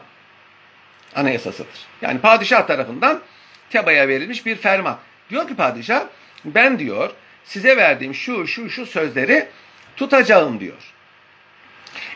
[1.15, 1.85] anayasasıdır.
[2.01, 3.21] Yani padişah tarafından
[3.69, 4.97] Teba'ya verilmiş bir ferman.
[5.29, 6.03] Diyor ki padişah
[6.45, 7.09] ben diyor
[7.43, 9.47] size verdiğim şu şu şu sözleri
[9.95, 10.93] tutacağım diyor.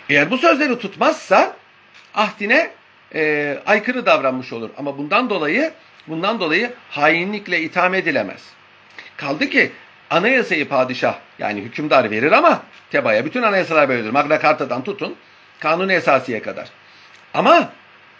[0.09, 1.55] Eğer bu sözleri tutmazsa
[2.13, 2.71] ahdine
[3.15, 4.69] e, aykırı davranmış olur.
[4.77, 5.73] Ama bundan dolayı
[6.07, 8.41] bundan dolayı hainlikle itham edilemez.
[9.17, 9.71] Kaldı ki
[10.09, 14.09] anayasayı padişah yani hükümdar verir ama tebaya bütün anayasalar böyledir.
[14.09, 15.15] Magna Carta'dan tutun
[15.59, 16.69] kanun esasiye kadar.
[17.33, 17.71] Ama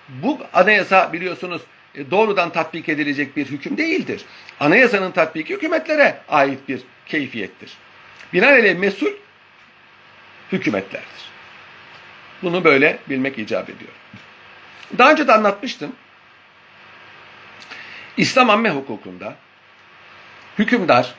[0.10, 1.62] bu anayasa biliyorsunuz
[1.96, 4.22] e, doğrudan tatbik edilecek bir hüküm değildir.
[4.60, 7.74] Anayasanın tatbiki hükümetlere ait bir keyfiyettir.
[8.34, 9.12] Binaenaleyh mesul
[10.52, 11.28] hükümetlerdir.
[12.44, 13.92] Bunu böyle bilmek icap ediyor.
[14.98, 15.96] Daha önce de anlatmıştım.
[18.18, 19.36] İslam amme hukukunda
[20.60, 21.14] hükümdar,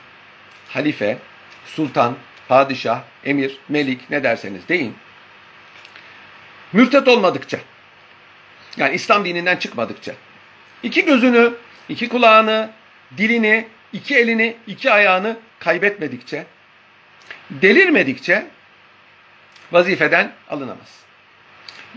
[0.69, 1.17] halife,
[1.65, 2.15] sultan,
[2.47, 4.95] padişah, emir, melik ne derseniz deyin.
[6.73, 7.59] Mürtet olmadıkça,
[8.77, 10.13] yani İslam dininden çıkmadıkça,
[10.83, 11.53] iki gözünü,
[11.89, 12.69] iki kulağını,
[13.17, 16.45] dilini, iki elini, iki ayağını kaybetmedikçe,
[17.49, 18.45] delirmedikçe
[19.71, 20.99] vazifeden alınamaz.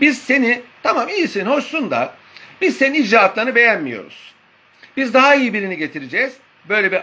[0.01, 2.15] Biz seni tamam iyisin, hoşsun da
[2.61, 4.33] biz senin icraatlarını beğenmiyoruz.
[4.97, 6.33] Biz daha iyi birini getireceğiz.
[6.69, 7.01] Böyle bir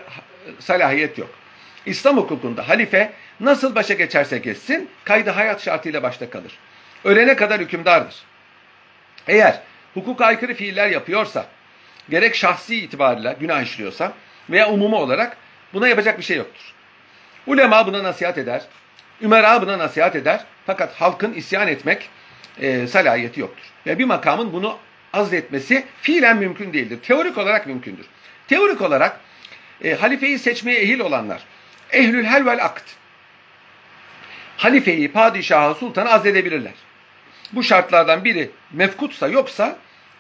[0.59, 1.31] salahiyet yok.
[1.87, 6.59] İslam hukukunda halife nasıl başa geçerse geçsin kaydı hayat şartıyla başta kalır.
[7.05, 8.15] Ölene kadar hükümdardır.
[9.29, 9.61] Eğer
[9.95, 11.47] hukuka aykırı fiiller yapıyorsa,
[12.11, 14.13] gerek şahsi itibariyle günah işliyorsa
[14.51, 15.37] veya umumu olarak
[15.73, 16.75] buna yapacak bir şey yoktur.
[17.47, 18.63] Ulema buna nasihat eder,
[19.23, 22.09] ümera buna nasihat eder fakat halkın isyan etmek
[22.61, 23.65] e, salahiyeti yoktur.
[23.87, 24.79] Ve bir makamın bunu
[25.13, 26.99] azletmesi fiilen mümkün değildir.
[27.03, 28.07] Teorik olarak mümkündür.
[28.49, 29.21] Teorik olarak
[29.85, 31.43] e, halifeyi seçmeye ehil olanlar,
[31.93, 32.85] ehlül hel vel akt,
[34.57, 36.73] halifeyi, padişahı, sultanı azledebilirler.
[37.53, 39.79] Bu şartlardan biri mefkutsa yoksa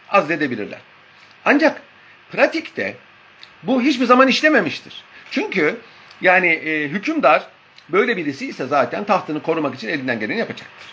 [0.08, 0.78] azledebilirler.
[1.44, 1.82] Ancak
[2.32, 2.96] pratikte
[3.62, 5.04] bu hiçbir zaman işlememiştir.
[5.30, 5.76] Çünkü
[6.20, 7.46] yani e, hükümdar
[7.88, 10.90] böyle birisi ise zaten tahtını korumak için elinden geleni yapacaktır.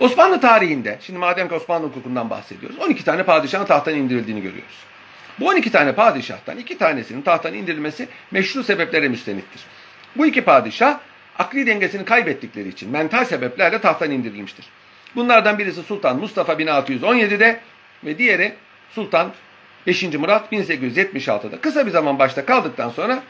[0.00, 4.76] Osmanlı tarihinde, şimdi madem ki Osmanlı hukukundan bahsediyoruz, 12 tane padişahın tahttan indirildiğini görüyoruz.
[5.40, 9.62] Bu 12 tane padişahtan iki tanesinin tahttan indirilmesi meşru sebeplere müstenittir.
[10.18, 10.98] Bu iki padişah
[11.38, 14.66] akli dengesini kaybettikleri için mental sebeplerle tahttan indirilmiştir.
[15.16, 17.60] Bunlardan birisi Sultan Mustafa 1617'de
[18.04, 18.54] ve diğeri
[18.90, 19.32] Sultan
[19.86, 20.02] 5.
[20.02, 21.60] Murat 1876'da.
[21.60, 23.22] Kısa bir zaman başta kaldıktan sonra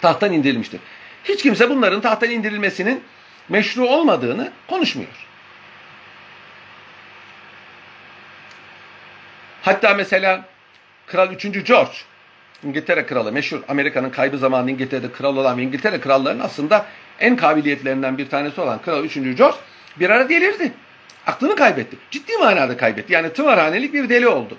[0.00, 0.80] tahttan indirilmiştir.
[1.24, 3.02] Hiç kimse bunların tahttan indirilmesinin
[3.48, 5.26] meşru olmadığını konuşmuyor.
[9.62, 10.44] Hatta mesela
[11.06, 11.66] Kral 3.
[11.66, 11.92] George,
[12.64, 16.86] İngiltere kralı, meşhur Amerika'nın kaybı zamanında İngiltere'de kral olan ve İngiltere krallarının aslında
[17.20, 19.14] en kabiliyetlerinden bir tanesi olan Kral 3.
[19.14, 19.56] George
[19.96, 20.72] bir ara delirdi.
[21.26, 21.96] Aklını kaybetti.
[22.10, 23.12] Ciddi manada kaybetti.
[23.12, 24.58] Yani tımarhanelik bir deli oldu.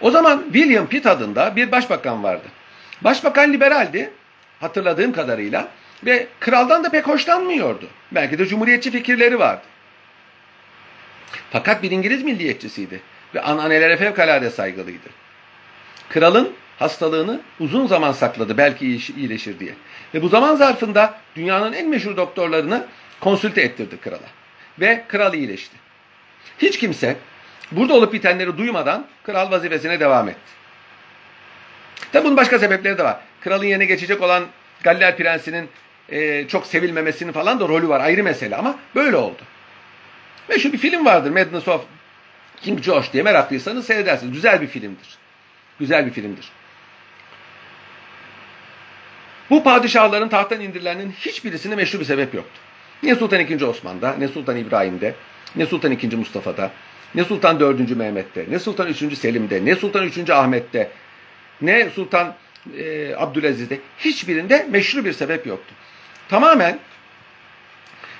[0.00, 2.48] O zaman William Pitt adında bir başbakan vardı.
[3.00, 4.10] Başbakan liberaldi
[4.60, 5.68] hatırladığım kadarıyla
[6.06, 7.88] ve kraldan da pek hoşlanmıyordu.
[8.12, 9.62] Belki de cumhuriyetçi fikirleri vardı.
[11.50, 13.00] Fakat bir İngiliz milliyetçisiydi
[13.34, 15.21] ve ananelere fevkalade saygılıydı.
[16.12, 19.74] Kralın hastalığını uzun zaman sakladı belki iyileşir diye.
[20.14, 22.86] Ve bu zaman zarfında dünyanın en meşhur doktorlarını
[23.20, 24.28] konsülte ettirdi krala.
[24.80, 25.76] Ve kral iyileşti.
[26.58, 27.16] Hiç kimse
[27.72, 30.52] burada olup bitenleri duymadan kral vazifesine devam etti.
[32.12, 33.16] Tabi bunun başka sebepleri de var.
[33.40, 34.44] Kralın yerine geçecek olan
[34.82, 35.68] Galler Prensi'nin
[36.08, 39.42] e, çok sevilmemesinin falan da rolü var ayrı mesele ama böyle oldu.
[40.50, 41.84] Ve şu bir film vardır Madness of
[42.60, 44.32] King George diye meraklıysanız seyredersiniz.
[44.32, 45.21] Güzel bir filmdir.
[45.82, 46.48] Güzel bir filmdir.
[49.50, 52.60] Bu padişahların tahttan indirilerinin hiçbirisine meşru bir sebep yoktu.
[53.02, 53.64] Ne Sultan II.
[53.64, 55.14] Osman'da, ne Sultan İbrahim'de,
[55.56, 56.16] ne Sultan II.
[56.16, 56.70] Mustafa'da,
[57.14, 57.96] ne Sultan IV.
[57.96, 59.16] Mehmet'te, ne Sultan III.
[59.16, 60.32] Selim'de, ne Sultan III.
[60.32, 60.90] Ahmet'te,
[61.62, 62.34] ne Sultan
[62.78, 65.74] e, Abdülaziz'de hiçbirinde meşru bir sebep yoktu.
[66.28, 66.78] Tamamen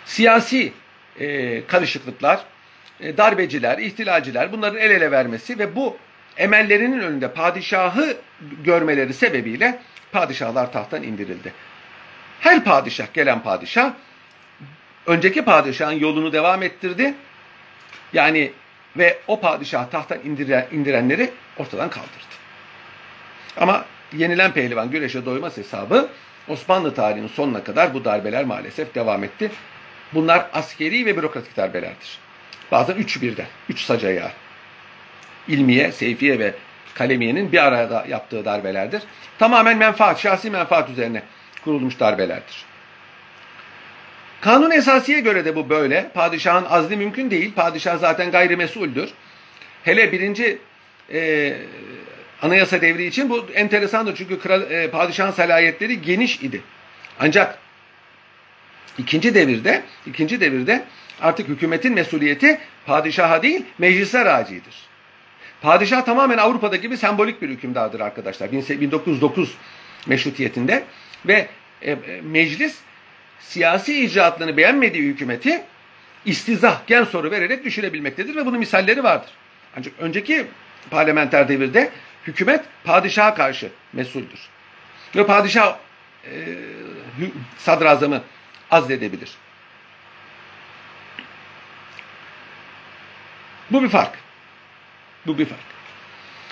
[0.04, 0.72] siyasi
[1.20, 2.44] e, karışıklıklar,
[3.00, 5.96] e, darbeciler, ihtilalciler bunların el ele vermesi ve bu
[6.36, 8.16] emellerinin önünde padişahı
[8.64, 9.78] görmeleri sebebiyle
[10.12, 11.52] padişahlar tahttan indirildi.
[12.40, 13.92] Her padişah, gelen padişah
[15.06, 17.14] önceki padişahın yolunu devam ettirdi.
[18.12, 18.52] Yani
[18.96, 22.32] ve o padişah tahttan indiren, indirenleri ortadan kaldırdı.
[23.56, 26.08] Ama yenilen pehlivan güreşe doymaz hesabı
[26.48, 29.50] Osmanlı tarihinin sonuna kadar bu darbeler maalesef devam etti.
[30.14, 32.18] Bunlar askeri ve bürokratik darbelerdir.
[32.72, 34.32] Bazen üç birden, üç sacaya.
[35.48, 36.54] İlmiye, Seyfiye ve
[36.94, 39.02] Kalemiye'nin bir arada yaptığı darbelerdir.
[39.38, 41.22] Tamamen menfaat, şahsi menfaat üzerine
[41.64, 42.64] kurulmuş darbelerdir.
[44.40, 46.10] Kanun esasiye göre de bu böyle.
[46.14, 47.54] Padişahın azli mümkün değil.
[47.54, 49.10] Padişah zaten gayrimesuldür.
[49.84, 50.58] Hele birinci
[51.12, 51.52] e,
[52.42, 54.16] anayasa devri için bu enteresandır.
[54.16, 56.60] Çünkü kral, e, padişahın salayetleri geniş idi.
[57.20, 57.58] Ancak
[58.98, 60.84] ikinci devirde, ikinci devirde
[61.20, 64.91] artık hükümetin mesuliyeti padişaha değil meclise racidir.
[65.62, 68.52] Padişah tamamen Avrupa'da gibi sembolik bir hükümdardır arkadaşlar.
[68.52, 69.54] 1909
[70.06, 70.84] meşrutiyetinde
[71.26, 71.48] ve
[71.82, 72.78] e, e, meclis
[73.40, 75.62] siyasi icraatlarını beğenmediği hükümeti
[76.24, 79.30] istizah, gen soru vererek düşürebilmektedir ve bunun misalleri vardır.
[79.76, 80.46] Ancak önceki
[80.90, 81.90] parlamenter devirde
[82.26, 84.48] hükümet padişaha karşı mesuldür.
[85.16, 85.76] Ve padişah
[86.24, 86.30] e,
[87.58, 88.22] sadrazamı
[88.70, 89.30] azledebilir.
[93.70, 94.18] Bu bir fark.
[95.26, 95.60] Bu bir fark.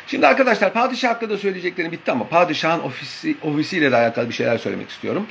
[0.06, 4.90] Şimdi arkadaşlar padişah hakkında söyleyeceklerim bitti ama padişahın ofisi, ofisiyle de alakalı bir şeyler söylemek
[4.90, 5.26] istiyorum.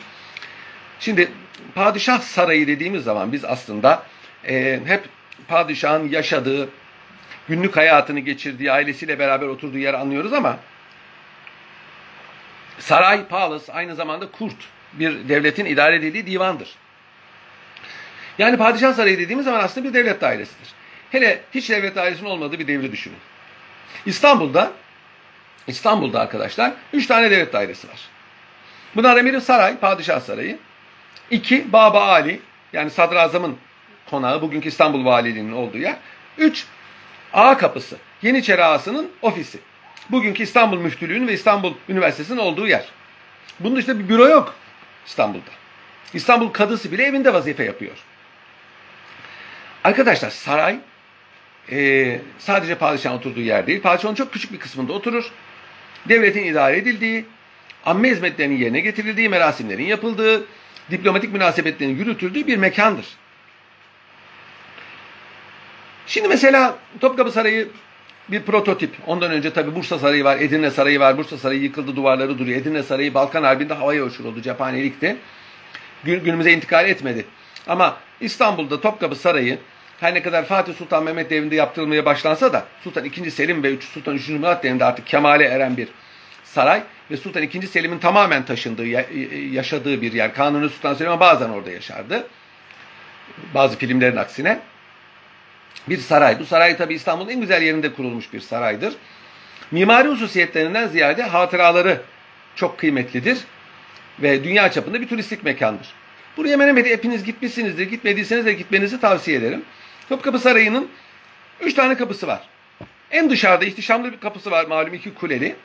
[1.00, 1.32] Şimdi
[1.76, 4.04] padişah sarayı dediğimiz zaman biz aslında
[4.48, 5.04] e, hep
[5.48, 6.70] padişahın yaşadığı,
[7.48, 10.58] günlük hayatını geçirdiği, ailesiyle beraber oturduğu yer anlıyoruz ama
[12.80, 14.56] saray, palace aynı zamanda kurt
[14.94, 16.76] bir devletin idare edildiği divandır.
[18.38, 20.70] Yani padişah sarayı dediğimiz zaman aslında bir devlet dairesidir.
[21.12, 23.18] Hele hiç devlet dairesinin olmadığı bir devri düşünün.
[24.06, 24.72] İstanbul'da
[25.68, 28.00] İstanbul'da arkadaşlar 3 tane devlet dairesi var.
[28.96, 30.60] Bunlardan biri saray, padişah sarayı.
[31.32, 32.40] İki, Baba Ali
[32.74, 33.58] yani sadrazamın
[34.10, 35.96] konağı, bugünkü İstanbul Valiliğinin olduğu yer.
[36.38, 36.66] Üç,
[37.34, 39.60] A kapısı, Yeniçeri Ağası'nın ofisi.
[40.10, 42.86] Bugünkü İstanbul Müftülüğü'nün ve İstanbul Üniversitesi'nin olduğu yer.
[43.60, 44.56] Bunun dışında bir büro yok
[45.06, 45.52] İstanbul'da.
[46.14, 47.98] İstanbul Kadısı bile evinde vazife yapıyor.
[49.84, 50.80] Arkadaşlar saray
[51.72, 53.82] e, sadece padişahın oturduğu yer değil.
[53.82, 55.32] Padişahın çok küçük bir kısmında oturur.
[56.10, 57.26] Devletin idare edildiği,
[57.86, 60.46] amme hizmetlerinin yerine getirildiği, merasimlerin yapıldığı,
[60.92, 63.06] diplomatik münasebetlerin yürütüldüğü bir mekandır.
[66.08, 67.68] Şimdi mesela Topkapı Sarayı
[68.30, 68.96] bir prototip.
[69.08, 71.18] Ondan önce tabi Bursa Sarayı var, Edirne Sarayı var.
[71.18, 72.62] Bursa Sarayı yıkıldı, duvarları duruyor.
[72.62, 75.16] Edirne Sarayı Balkan Harbi'nde havaya uçuruldu, cephanelikti.
[76.04, 77.26] Günümüze intikal etmedi.
[77.68, 79.58] Ama İstanbul'da Topkapı Sarayı
[80.00, 83.32] her ne kadar Fatih Sultan Mehmet devrinde yaptırılmaya başlansa da Sultan II.
[83.32, 84.38] Selim ve Sultan III.
[84.38, 85.88] Murat devrinde artık kemale eren bir
[86.44, 87.68] saray ve Sultan II.
[87.68, 88.86] Selim'in tamamen taşındığı,
[89.54, 90.34] yaşadığı bir yer.
[90.34, 92.28] Kanuni Sultan Selim bazen orada yaşardı.
[93.54, 94.60] Bazı filmlerin aksine.
[95.90, 96.40] Bir saray.
[96.40, 98.94] Bu saray tabi İstanbul'un en güzel yerinde kurulmuş bir saraydır.
[99.72, 102.02] Mimari hususiyetlerinden ziyade hatıraları
[102.56, 103.38] çok kıymetlidir.
[104.20, 105.88] Ve dünya çapında bir turistik mekandır.
[106.38, 107.90] Buraya hemen hepiniz gitmişsinizdir.
[107.90, 109.64] Gitmediyseniz de gitmenizi tavsiye ederim.
[110.10, 110.90] Topkapı Sarayı'nın
[111.62, 112.42] üç tane kapısı var.
[113.12, 115.56] En dışarıda ihtişamlı bir kapısı var malum iki kuleli.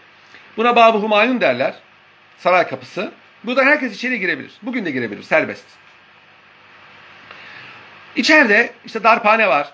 [0.57, 1.75] Buna Babı Humayun derler.
[2.39, 3.13] Saray kapısı.
[3.45, 4.53] Buradan herkes içeri girebilir.
[4.63, 5.23] Bugün de girebilir.
[5.23, 5.65] Serbest.
[8.17, 9.69] İçeride işte darphane var.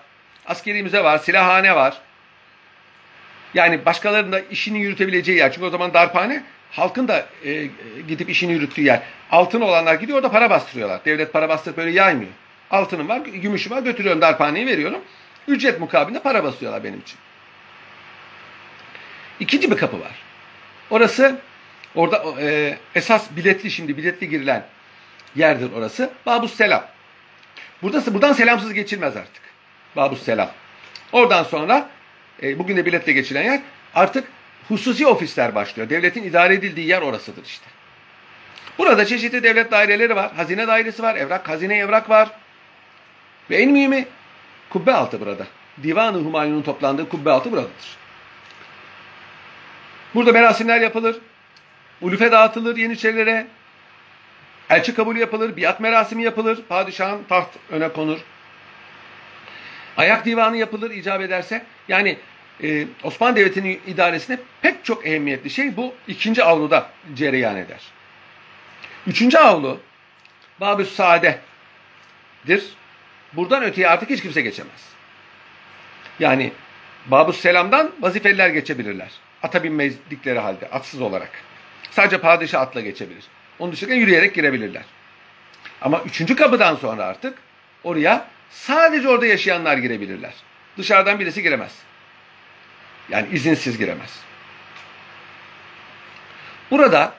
[0.45, 1.17] Askeri müze var.
[1.17, 1.97] Silahhane var.
[3.53, 5.51] Yani başkalarının da işini yürütebileceği yer.
[5.53, 7.67] Çünkü o zaman darphane halkın da e,
[8.07, 9.01] gidip işini yürüttüğü yer.
[9.31, 11.05] Altın olanlar gidiyor orada para bastırıyorlar.
[11.05, 12.31] Devlet para bastırıp böyle yaymıyor.
[12.71, 15.01] Altınım var, gümüşüm var götürüyorum darphaneye veriyorum.
[15.47, 17.17] Ücret mukabilinde para basıyorlar benim için.
[19.39, 20.11] İkinci bir kapı var.
[20.89, 21.39] Orası
[21.95, 24.65] orada e, esas biletli şimdi biletli girilen
[25.35, 26.09] yerdir orası.
[26.25, 26.85] Babus Selam.
[27.81, 29.43] Burada, buradan selamsız geçilmez artık.
[29.95, 30.49] Babus Selam.
[31.11, 31.89] Oradan sonra
[32.43, 33.59] e, bugün de biletle geçilen yer
[33.95, 34.27] artık
[34.67, 35.89] hususi ofisler başlıyor.
[35.89, 37.65] Devletin idare edildiği yer orasıdır işte.
[38.77, 40.31] Burada çeşitli devlet daireleri var.
[40.35, 41.15] Hazine dairesi var.
[41.15, 42.29] Evrak, hazine evrak var.
[43.51, 44.07] Ve en mühimi
[44.69, 45.47] kubbe altı burada.
[45.83, 47.97] Divan-ı Humayun'un toplandığı kubbe altı buradadır.
[50.15, 51.19] Burada merasimler yapılır.
[52.01, 53.47] Ulufe dağıtılır Yeniçerilere.
[54.69, 55.57] Elçi kabulü yapılır.
[55.57, 56.61] Biat merasimi yapılır.
[56.69, 58.19] Padişahın taht öne konur.
[59.97, 61.65] Ayak divanı yapılır icap ederse.
[61.87, 62.17] Yani
[62.63, 67.81] e, Osmanlı Devleti'nin idaresine pek çok ehemmiyetli şey bu ikinci avluda cereyan eder.
[69.07, 69.79] Üçüncü avlu
[70.59, 72.63] Babü Sade'dir.
[73.33, 74.89] Buradan öteye artık hiç kimse geçemez.
[76.19, 76.51] Yani
[77.05, 79.09] Babus Selam'dan vazifeliler geçebilirler.
[79.43, 81.29] Ata binmedikleri halde, atsız olarak.
[81.91, 83.23] Sadece padişah atla geçebilir.
[83.59, 84.83] Onun dışında yürüyerek girebilirler.
[85.81, 87.37] Ama üçüncü kapıdan sonra artık
[87.83, 90.33] oraya sadece orada yaşayanlar girebilirler.
[90.77, 91.75] Dışarıdan birisi giremez.
[93.09, 94.19] Yani izinsiz giremez.
[96.71, 97.13] Burada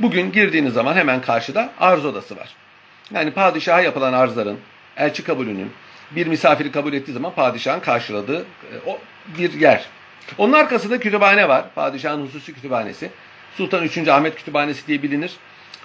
[0.00, 2.54] bugün girdiğiniz zaman hemen karşıda arz odası var.
[3.10, 4.58] Yani padişaha yapılan arzların,
[4.96, 5.70] elçi kabulünün,
[6.10, 8.98] bir misafiri kabul ettiği zaman padişahın karşıladığı e, o
[9.38, 9.86] bir yer.
[10.38, 11.64] Onun arkasında kütüphane var.
[11.74, 13.10] Padişahın hususi kütüphanesi.
[13.56, 14.08] Sultan 3.
[14.08, 15.32] Ahmet Kütüphanesi diye bilinir.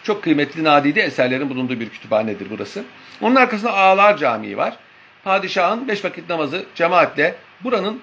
[0.03, 2.83] Çok kıymetli nadide eserlerin bulunduğu bir kütüphanedir burası.
[3.21, 4.77] Onun arkasında Ağlar Camii var.
[5.23, 8.01] Padişahın beş vakit namazı cemaatle buranın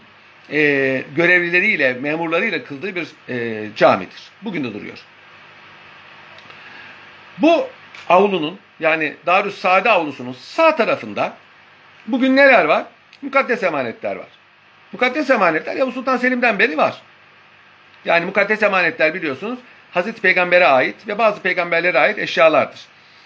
[0.50, 0.58] e,
[1.16, 4.22] görevlileriyle, memurlarıyla kıldığı bir e, camidir.
[4.42, 4.98] Bugün de duruyor.
[7.38, 7.66] Bu
[8.08, 11.32] avlunun yani Darüs Saade avlusunun sağ tarafında
[12.06, 12.84] bugün neler var?
[13.22, 14.28] Mukaddes emanetler var.
[14.92, 17.02] Mukaddes emanetler Yavuz Sultan Selim'den beri var.
[18.04, 19.58] Yani mukaddes emanetler biliyorsunuz
[19.90, 22.80] Hazreti Peygamber'e ait ve bazı peygamberlere ait eşyalardır.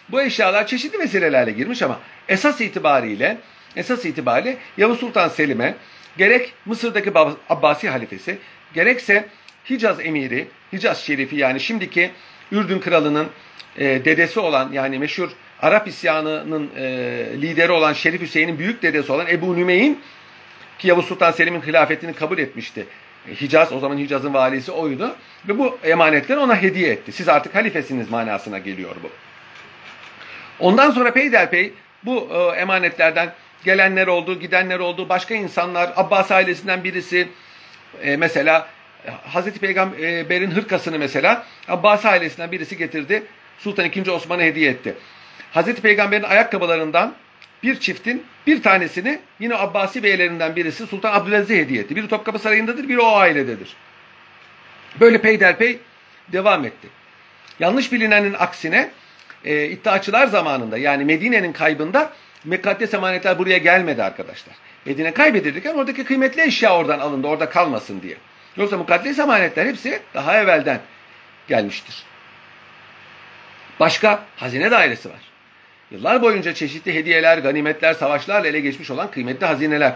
[0.08, 1.98] Bu eşyalar çeşitli vesilelerle girmiş ama
[2.28, 3.36] esas itibariyle
[3.76, 5.74] esas itibariyle Yavuz Sultan Selim'e
[6.18, 7.12] gerek Mısır'daki
[7.48, 8.38] Abbasi halifesi
[8.74, 9.28] gerekse
[9.70, 12.10] Hicaz emiri, Hicaz şerifi yani şimdiki
[12.52, 13.28] Ürdün kralının
[13.78, 15.30] e, dedesi olan yani meşhur
[15.62, 16.82] Arap isyanının e,
[17.42, 19.98] lideri olan Şerif Hüseyin'in büyük dedesi olan Ebu Nümeyn
[20.78, 22.86] ki Yavuz Sultan Selim'in hilafetini kabul etmişti.
[23.28, 25.16] E, Hicaz o zaman Hicaz'ın valisi oydu
[25.48, 27.12] ve bu emanetleri ona hediye etti.
[27.12, 29.10] Siz artık halifesiniz manasına geliyor bu.
[30.60, 31.72] Ondan sonra peyderpey
[32.04, 33.32] bu e, emanetlerden
[33.64, 35.08] gelenler oldu, gidenler oldu.
[35.08, 37.28] Başka insanlar, Abbas ailesinden birisi
[38.02, 38.68] e, mesela
[39.22, 43.22] Hazreti Peygamber'in hırkasını mesela Abbas ailesinden birisi getirdi.
[43.61, 44.11] Sultan II.
[44.11, 44.94] Osman'a hediye etti.
[45.52, 47.14] Hazreti Peygamber'in ayakkabılarından
[47.62, 51.96] bir çiftin bir tanesini yine Abbasi beylerinden birisi Sultan Abdülaziz'e hediye etti.
[51.96, 53.76] Biri Topkapı Sarayı'ndadır, biri o ailededir.
[55.00, 55.78] Böyle peyderpey
[56.28, 56.88] devam etti.
[57.61, 58.90] Yanlış bilinenin aksine
[59.44, 62.12] e, iddiaçılar zamanında yani Medine'nin kaybında
[62.44, 64.54] mekaddes emanetler buraya gelmedi arkadaşlar.
[64.84, 68.16] Medine kaybedilirken oradaki kıymetli eşya oradan alındı, orada kalmasın diye.
[68.56, 70.80] Yoksa mukaddes emanetler hepsi daha evvelden
[71.48, 72.09] gelmiştir.
[73.80, 75.20] Başka hazine dairesi var.
[75.90, 79.92] Yıllar boyunca çeşitli hediyeler, ganimetler, savaşlarla ele geçmiş olan kıymetli hazineler.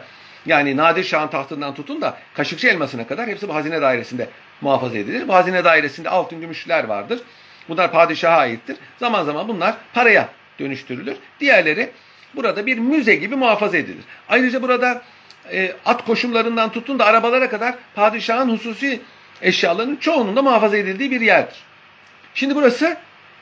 [0.47, 4.29] Yani Nadir Şah'ın tahtından tutun da Kaşıkçı elmasına kadar hepsi bu hazine dairesinde
[4.61, 5.29] muhafaza edilir.
[5.29, 7.21] Bu hazine dairesinde altın gümüşler vardır.
[7.69, 8.77] Bunlar padişaha aittir.
[8.99, 10.29] Zaman zaman bunlar paraya
[10.59, 11.17] dönüştürülür.
[11.41, 11.91] Diğerleri
[12.35, 14.05] burada bir müze gibi muhafaza edilir.
[14.29, 15.03] Ayrıca burada
[15.53, 19.01] e, at koşumlarından tutun da arabalara kadar padişahın hususi
[19.43, 21.59] eşyalarının çoğunun da muhafaza edildiği bir yerdir.
[22.35, 22.97] Şimdi burası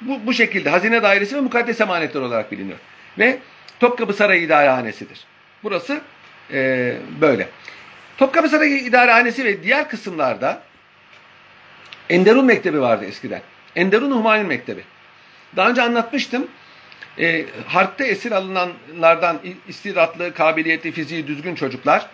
[0.09, 2.79] bu, bu şekilde hazine dairesi ve mukaddes emanetler olarak biliniyor.
[3.19, 3.39] Ve
[3.81, 5.25] Topkapı Sarayı İdarehanesidir.
[5.63, 6.01] Burası
[6.53, 7.49] e, böyle.
[8.19, 10.63] Topkapı Sarayı İdarehanesi ve diğer kısımlarda
[12.11, 13.41] Enderun Mektebi vardı eskiden.
[13.77, 14.85] Enderun Humayun Mektebi.
[15.57, 16.47] Daha önce anlatmıştım.
[17.19, 19.39] E, harpte esir alınanlardan
[19.69, 22.07] istidatlı, kabiliyetli, fiziği düzgün çocuklar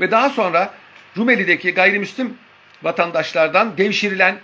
[0.00, 0.74] ve daha sonra
[1.16, 2.38] Rumeli'deki gayrimüslim
[2.82, 4.36] vatandaşlardan devşirilen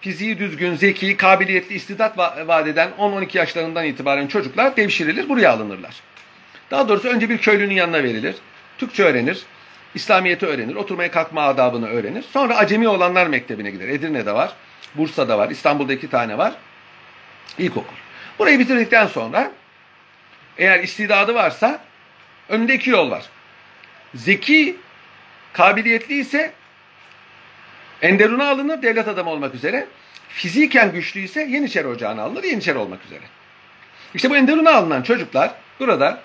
[0.00, 6.00] fiziği düzgün, zeki, kabiliyetli, istidat vaat eden 10-12 yaşlarından itibaren çocuklar devşirilir, buraya alınırlar.
[6.70, 8.36] Daha doğrusu önce bir köylünün yanına verilir.
[8.78, 9.42] Türkçe öğrenir,
[9.94, 12.24] İslamiyet'i öğrenir, oturmaya kalkma adabını öğrenir.
[12.32, 13.88] Sonra acemi olanlar mektebine gider.
[13.88, 14.52] Edirne'de var,
[14.94, 16.52] Bursa'da var, İstanbul'da iki tane var.
[17.58, 17.96] İlkokul.
[18.38, 19.52] Burayı bitirdikten sonra
[20.58, 21.80] eğer istidadı varsa
[22.48, 23.24] önünde iki yol var.
[24.14, 24.76] Zeki,
[25.52, 26.52] kabiliyetli ise
[28.02, 29.86] Enderun'a alınır devlet adamı olmak üzere.
[30.28, 33.24] Fiziken güçlü ise Yeniçeri Ocağı'na alınır Yeniçeri olmak üzere.
[34.14, 36.20] İşte bu Enderun'a alınan çocuklar burada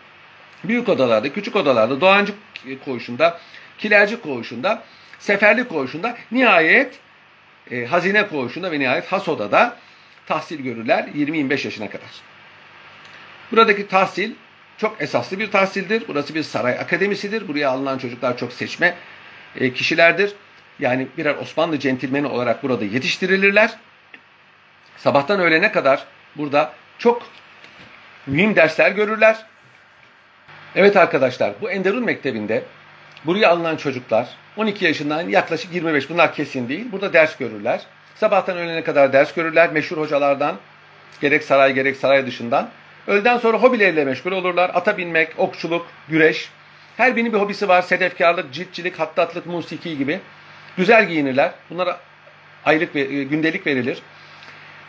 [0.63, 2.34] büyük odalarda, küçük odalarda, Doğancı
[2.86, 3.39] koğuşunda,
[3.78, 4.84] Kilerci koğuşunda,
[5.19, 6.99] Seferli koğuşunda, nihayet
[7.71, 9.78] e, Hazine koğuşunda ve nihayet Has odada
[10.26, 12.09] tahsil görürler 20-25 yaşına kadar.
[13.51, 14.32] Buradaki tahsil
[14.78, 16.03] çok esaslı bir tahsildir.
[16.07, 17.47] Burası bir saray akademisidir.
[17.47, 18.95] Buraya alınan çocuklar çok seçme
[19.55, 20.34] e, kişilerdir.
[20.80, 23.73] Yani birer Osmanlı centilmeni olarak burada yetiştirilirler.
[24.97, 26.03] Sabahtan öğlene kadar
[26.36, 27.23] burada çok
[28.28, 29.45] mühim dersler görürler.
[30.76, 32.63] Evet arkadaşlar bu Enderun Mektebi'nde
[33.26, 36.91] buraya alınan çocuklar 12 yaşından yaklaşık 25 bunlar kesin değil.
[36.91, 37.82] Burada ders görürler.
[38.15, 40.55] Sabahtan öğlene kadar ders görürler meşhur hocalardan.
[41.21, 42.69] Gerek saray gerek saray dışından.
[43.07, 44.71] Öğleden sonra hobileriyle meşgul olurlar.
[44.73, 46.49] Ata binmek, okçuluk, güreş.
[46.97, 47.82] Her birinin bir hobisi var.
[47.82, 50.19] Sedefkarlık, ciltçilik, hattatlık, musiki gibi.
[50.78, 51.51] Güzel giyinirler.
[51.69, 51.99] Bunlara
[52.65, 54.01] aylık ve e, gündelik verilir.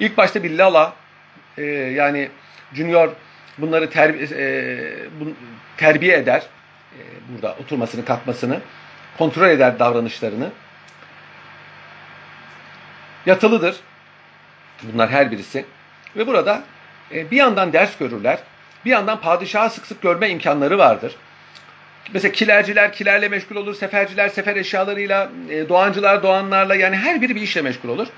[0.01, 0.93] İlk başta bir lala
[1.59, 2.29] e, yani
[2.75, 3.09] junior
[3.59, 4.79] bunları terbi, e,
[5.21, 5.33] bu,
[5.77, 6.43] terbiye eder.
[6.93, 8.61] E, burada oturmasını, kalkmasını.
[9.19, 10.51] Kontrol eder davranışlarını.
[13.27, 13.77] Yatılıdır.
[14.83, 15.65] Bunlar her birisi.
[16.17, 16.63] Ve burada
[17.15, 18.39] e, bir yandan ders görürler.
[18.85, 21.17] Bir yandan padişahı sık sık görme imkanları vardır.
[22.15, 27.41] Mesela kilerciler kilerle meşgul olur, seferciler sefer eşyalarıyla, e, doğancılar doğanlarla yani her biri bir
[27.41, 28.09] işle meşgul olur.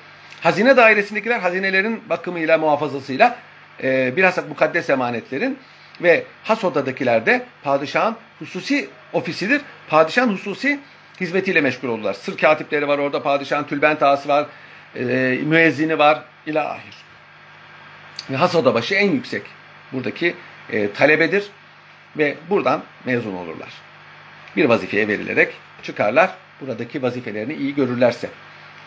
[0.41, 3.36] Hazine dairesindekiler hazinelerin bakımıyla, muhafazasıyla
[3.82, 5.59] e, bilhassa mukaddes emanetlerin
[6.03, 9.61] ve has odadakiler de padişahın hususi ofisidir.
[9.89, 10.80] Padişahın hususi
[11.20, 12.14] hizmetiyle meşgul olurlar.
[12.14, 14.47] Sır katipleri var orada, padişahın tülbent ağası var,
[14.97, 15.03] e,
[15.45, 16.95] müezzini var, ilahir.
[18.30, 19.43] ve has odabaşı en yüksek
[19.93, 20.34] buradaki
[20.72, 21.51] e, talebedir
[22.19, 23.69] ve buradan mezun olurlar.
[24.57, 25.53] Bir vazifeye verilerek
[25.83, 26.31] çıkarlar.
[26.61, 28.31] Buradaki vazifelerini iyi görürlerse.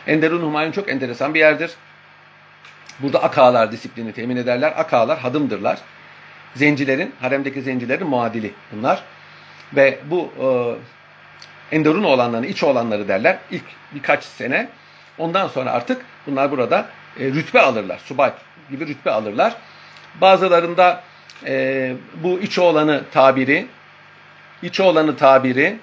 [0.08, 1.72] Enderun Humayun çok enteresan bir yerdir.
[3.00, 4.74] Burada akalar disiplini temin ederler.
[4.78, 5.80] Akalar hadımdırlar.
[6.56, 9.04] Zencilerin, haremdeki zencilerin muadili bunlar.
[9.76, 10.46] Ve bu e,
[11.72, 13.38] Enderun olanlarını, iç olanları derler.
[13.52, 13.64] İlk
[13.96, 14.70] birkaç sene.
[15.18, 16.86] Ondan sonra artık bunlar burada
[17.20, 18.00] e, rütbe alırlar.
[18.06, 18.34] Subay
[18.72, 19.56] gibi rütbe alırlar.
[20.22, 21.04] Bazılarında
[21.46, 23.68] e, bu iç olanı tabiri,
[24.64, 25.78] iç olanı tabiri,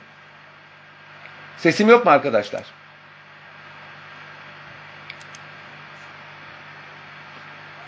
[1.56, 2.62] sesim yok mu arkadaşlar?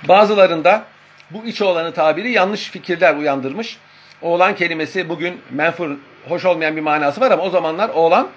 [0.08, 0.84] Bazılarında
[1.30, 3.78] bu iç oğlanı tabiri yanlış fikirler uyandırmış.
[4.22, 5.90] Oğlan kelimesi bugün menfur,
[6.28, 8.28] hoş olmayan bir manası var ama o zamanlar oğlan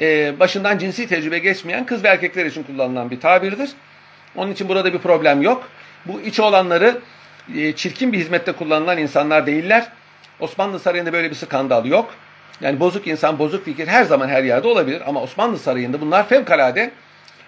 [0.00, 3.70] e, başından cinsi tecrübe geçmeyen kız ve erkekler için kullanılan bir tabirdir.
[4.36, 5.68] Onun için burada bir problem yok.
[6.06, 7.00] Bu iç olanları
[7.76, 9.88] çirkin bir hizmette kullanılan insanlar değiller.
[10.40, 12.14] Osmanlı Sarayı'nda böyle bir skandal yok.
[12.60, 16.90] Yani bozuk insan, bozuk fikir her zaman her yerde olabilir ama Osmanlı Sarayı'nda bunlar fevkalade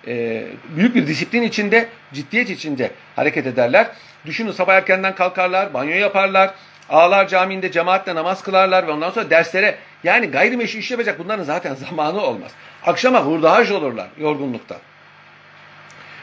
[0.06, 0.44] e,
[0.76, 3.86] büyük bir disiplin içinde, ciddiyet içinde hareket ederler.
[4.26, 6.54] Düşünün sabah erkenden kalkarlar, banyo yaparlar,
[6.88, 11.74] ağlar camiinde cemaatle namaz kılarlar ve ondan sonra derslere yani gayrimeşru iş yapacak bunların zaten
[11.88, 12.50] zamanı olmaz.
[12.86, 14.78] Akşama hurdahaj olurlar yorgunluktan.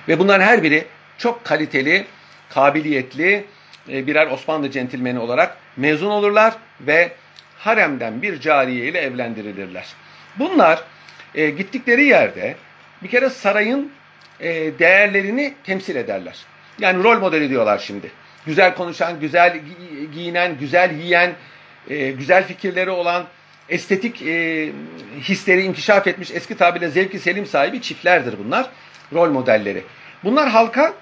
[0.07, 0.85] Ve bunların her biri
[1.17, 2.05] çok kaliteli,
[2.49, 3.43] kabiliyetli e,
[3.87, 7.11] birer Osmanlı centilmeni olarak mezun olurlar ve
[7.57, 9.85] haremden bir cariye ile evlendirilirler.
[10.39, 10.83] Bunlar
[11.35, 12.55] e, gittikleri yerde
[13.03, 13.91] bir kere sarayın
[14.39, 16.45] e, değerlerini temsil ederler.
[16.79, 18.11] Yani rol modeli diyorlar şimdi.
[18.45, 19.59] Güzel konuşan, güzel
[20.13, 21.33] giyinen, güzel yiyen,
[21.89, 23.25] e, güzel fikirleri olan,
[23.69, 24.69] estetik e,
[25.19, 28.69] hisleri inkişaf etmiş eski tabirle zevki selim sahibi çiftlerdir bunlar.
[29.13, 29.83] Rol modelleri.
[30.23, 30.93] Bunlar halka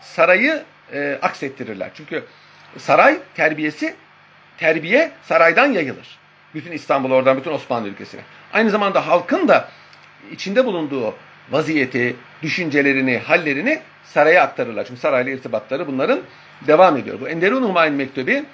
[0.00, 0.62] sarayı
[0.92, 1.90] e, aksettirirler.
[1.94, 2.24] Çünkü
[2.78, 3.94] saray terbiyesi,
[4.58, 6.18] terbiye saraydan yayılır.
[6.54, 8.20] Bütün İstanbul oradan, bütün Osmanlı ülkesine.
[8.52, 9.68] Aynı zamanda halkın da
[10.32, 11.14] içinde bulunduğu
[11.50, 14.84] vaziyeti, düşüncelerini, hallerini saraya aktarırlar.
[14.84, 16.20] Çünkü sarayla irtibatları bunların
[16.66, 17.20] devam ediyor.
[17.20, 18.44] Bu Enderun Humayun Mektubi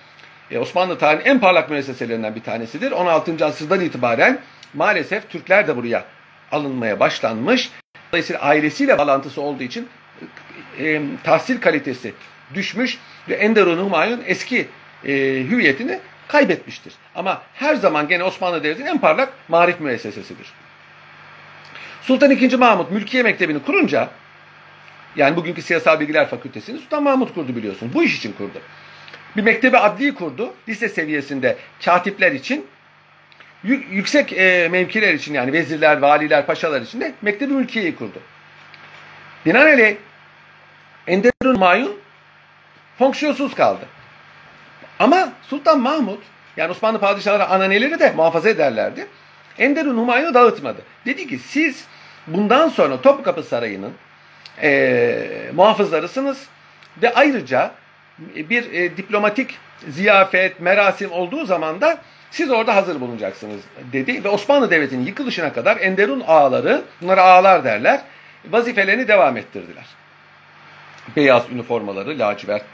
[0.51, 2.93] e, Osmanlı tarihinin en parlak müesseselerinden bir tanesidir.
[2.93, 3.47] 16.
[3.47, 4.39] asırdan itibaren
[4.75, 6.05] maalesef Türkler de buraya
[6.53, 7.71] alınmaya başlanmış.
[8.13, 9.89] Dolayısıyla ailesiyle bağlantısı olduğu için
[10.79, 12.13] e, tahsil kalitesi
[12.55, 12.99] düşmüş
[13.29, 14.69] ve Enderun Humayun eski
[15.05, 15.13] e,
[15.51, 16.93] hüviyetini kaybetmiştir.
[17.15, 20.53] Ama her zaman gene Osmanlı Devleti'nin en parlak marif müessesesidir.
[22.03, 22.57] Sultan II.
[22.57, 24.09] Mahmut Mülkiye Mektebi'ni kurunca
[25.17, 27.95] yani bugünkü Siyasal Bilgiler Fakültesini Sultan Mahmut kurdu biliyorsunuz.
[27.95, 28.61] Bu iş için kurdu.
[29.37, 30.55] Bir mektebi adli kurdu.
[30.69, 32.67] Lise seviyesinde katipler için
[33.91, 38.19] yüksek e, mevkiler için yani vezirler, valiler, paşalar için de mektebi mülkiyeyi kurdu.
[39.47, 39.97] Binaenaleyh
[41.07, 41.97] Enderun Mayun
[42.99, 43.87] fonksiyonsuz kaldı.
[44.99, 46.23] Ama Sultan Mahmut
[46.57, 49.07] yani Osmanlı padişahları ananeleri de muhafaza ederlerdi.
[49.59, 50.83] Enderun Humayun'u dağıtmadı.
[51.07, 51.85] Dedi ki siz
[52.27, 53.93] bundan sonra Topkapı Sarayı'nın
[54.63, 56.47] e, muhafızlarısınız
[57.03, 57.71] ve ayrıca
[58.19, 61.99] bir e, diplomatik ziyafet, merasim olduğu zaman da
[62.31, 63.61] siz orada hazır bulunacaksınız
[63.93, 68.01] dedi ve Osmanlı Devleti'nin yıkılışına kadar Enderun ağaları, bunlara ağalar derler,
[68.51, 69.85] vazifelerini devam ettirdiler.
[71.17, 72.65] Beyaz üniformaları, lacivert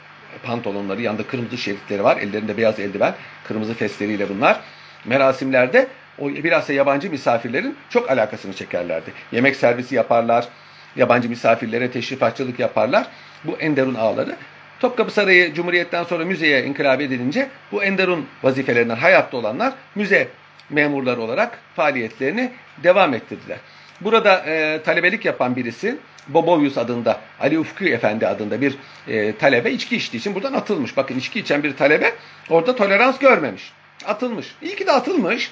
[0.43, 3.13] pantolonları, yanında kırmızı şeritleri var, ellerinde beyaz eldiven,
[3.47, 4.59] kırmızı fesleriyle bunlar.
[5.05, 5.87] Merasimlerde
[6.19, 9.13] o bilhassa yabancı misafirlerin çok alakasını çekerlerdi.
[9.31, 10.47] Yemek servisi yaparlar,
[10.95, 13.07] yabancı misafirlere teşrifatçılık yaparlar.
[13.43, 14.35] Bu Enderun ağları.
[14.79, 20.27] Topkapı Sarayı Cumhuriyet'ten sonra müzeye inkılap edilince bu Enderun vazifelerinden hayatta olanlar müze
[20.69, 22.51] memurları olarak faaliyetlerini
[22.83, 23.57] devam ettirdiler.
[24.01, 25.97] Burada e, talebelik yapan birisi
[26.27, 28.75] Bobovius adında, Ali Ufku Efendi adında bir
[29.07, 30.97] e, talebe içki içtiği için buradan atılmış.
[30.97, 32.13] Bakın içki içen bir talebe
[32.49, 33.71] orada tolerans görmemiş.
[34.05, 34.55] Atılmış.
[34.61, 35.51] İyi ki de atılmış.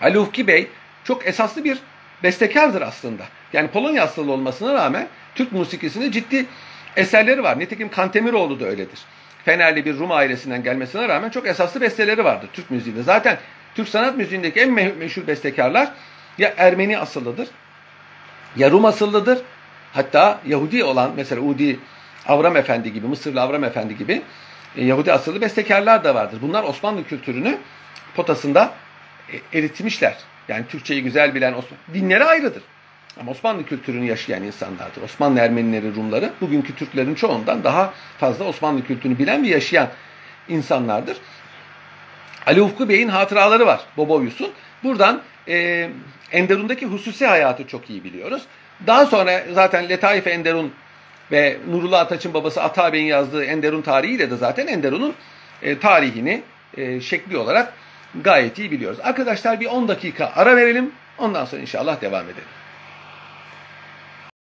[0.00, 0.68] Ali Ufki Bey
[1.04, 1.78] çok esaslı bir
[2.22, 3.22] bestekardır aslında.
[3.52, 6.46] Yani Polonya asıllı olmasına rağmen Türk musikisinde ciddi
[6.96, 7.58] eserleri var.
[7.58, 8.98] Nitekim Kantemiroğlu da öyledir.
[9.44, 13.02] Fenerli bir Rum ailesinden gelmesine rağmen çok esaslı besteleri vardır Türk müziğinde.
[13.02, 13.38] Zaten
[13.74, 15.92] Türk sanat müziğindeki en meşhur bestekarlar
[16.38, 17.48] ya Ermeni asıllıdır
[18.56, 19.42] ya Rum asıllıdır.
[19.92, 21.78] Hatta Yahudi olan mesela Udi
[22.26, 24.22] Avram Efendi gibi, Mısırlı Avram Efendi gibi
[24.76, 26.38] e, Yahudi asıllı bestekarlar da vardır.
[26.42, 27.58] Bunlar Osmanlı kültürünü
[28.16, 28.72] potasında
[29.32, 30.16] e, eritmişler.
[30.48, 31.78] Yani Türkçeyi güzel bilen Osmanlı.
[31.94, 32.62] Dinleri ayrıdır.
[33.20, 35.02] Ama Osmanlı kültürünü yaşayan insanlardır.
[35.02, 39.88] Osmanlı Ermenileri, Rumları bugünkü Türklerin çoğundan daha fazla Osmanlı kültürünü bilen ve yaşayan
[40.48, 41.16] insanlardır.
[42.46, 44.50] Ali Ufku Bey'in hatıraları var Boboyus'un.
[44.84, 45.88] Buradan e,
[46.32, 48.42] Enderun'daki hususi hayatı çok iyi biliyoruz.
[48.86, 50.72] Daha sonra zaten Letaif Enderun
[51.32, 55.14] ve Nurullah Ataç'ın babası Ata Bey'in yazdığı Enderun tarihiyle de zaten Enderun'un
[55.62, 56.42] e, tarihini
[56.76, 57.72] e, şekli olarak
[58.24, 58.98] gayet iyi biliyoruz.
[59.02, 60.92] Arkadaşlar bir 10 dakika ara verelim.
[61.18, 62.61] Ondan sonra inşallah devam edelim.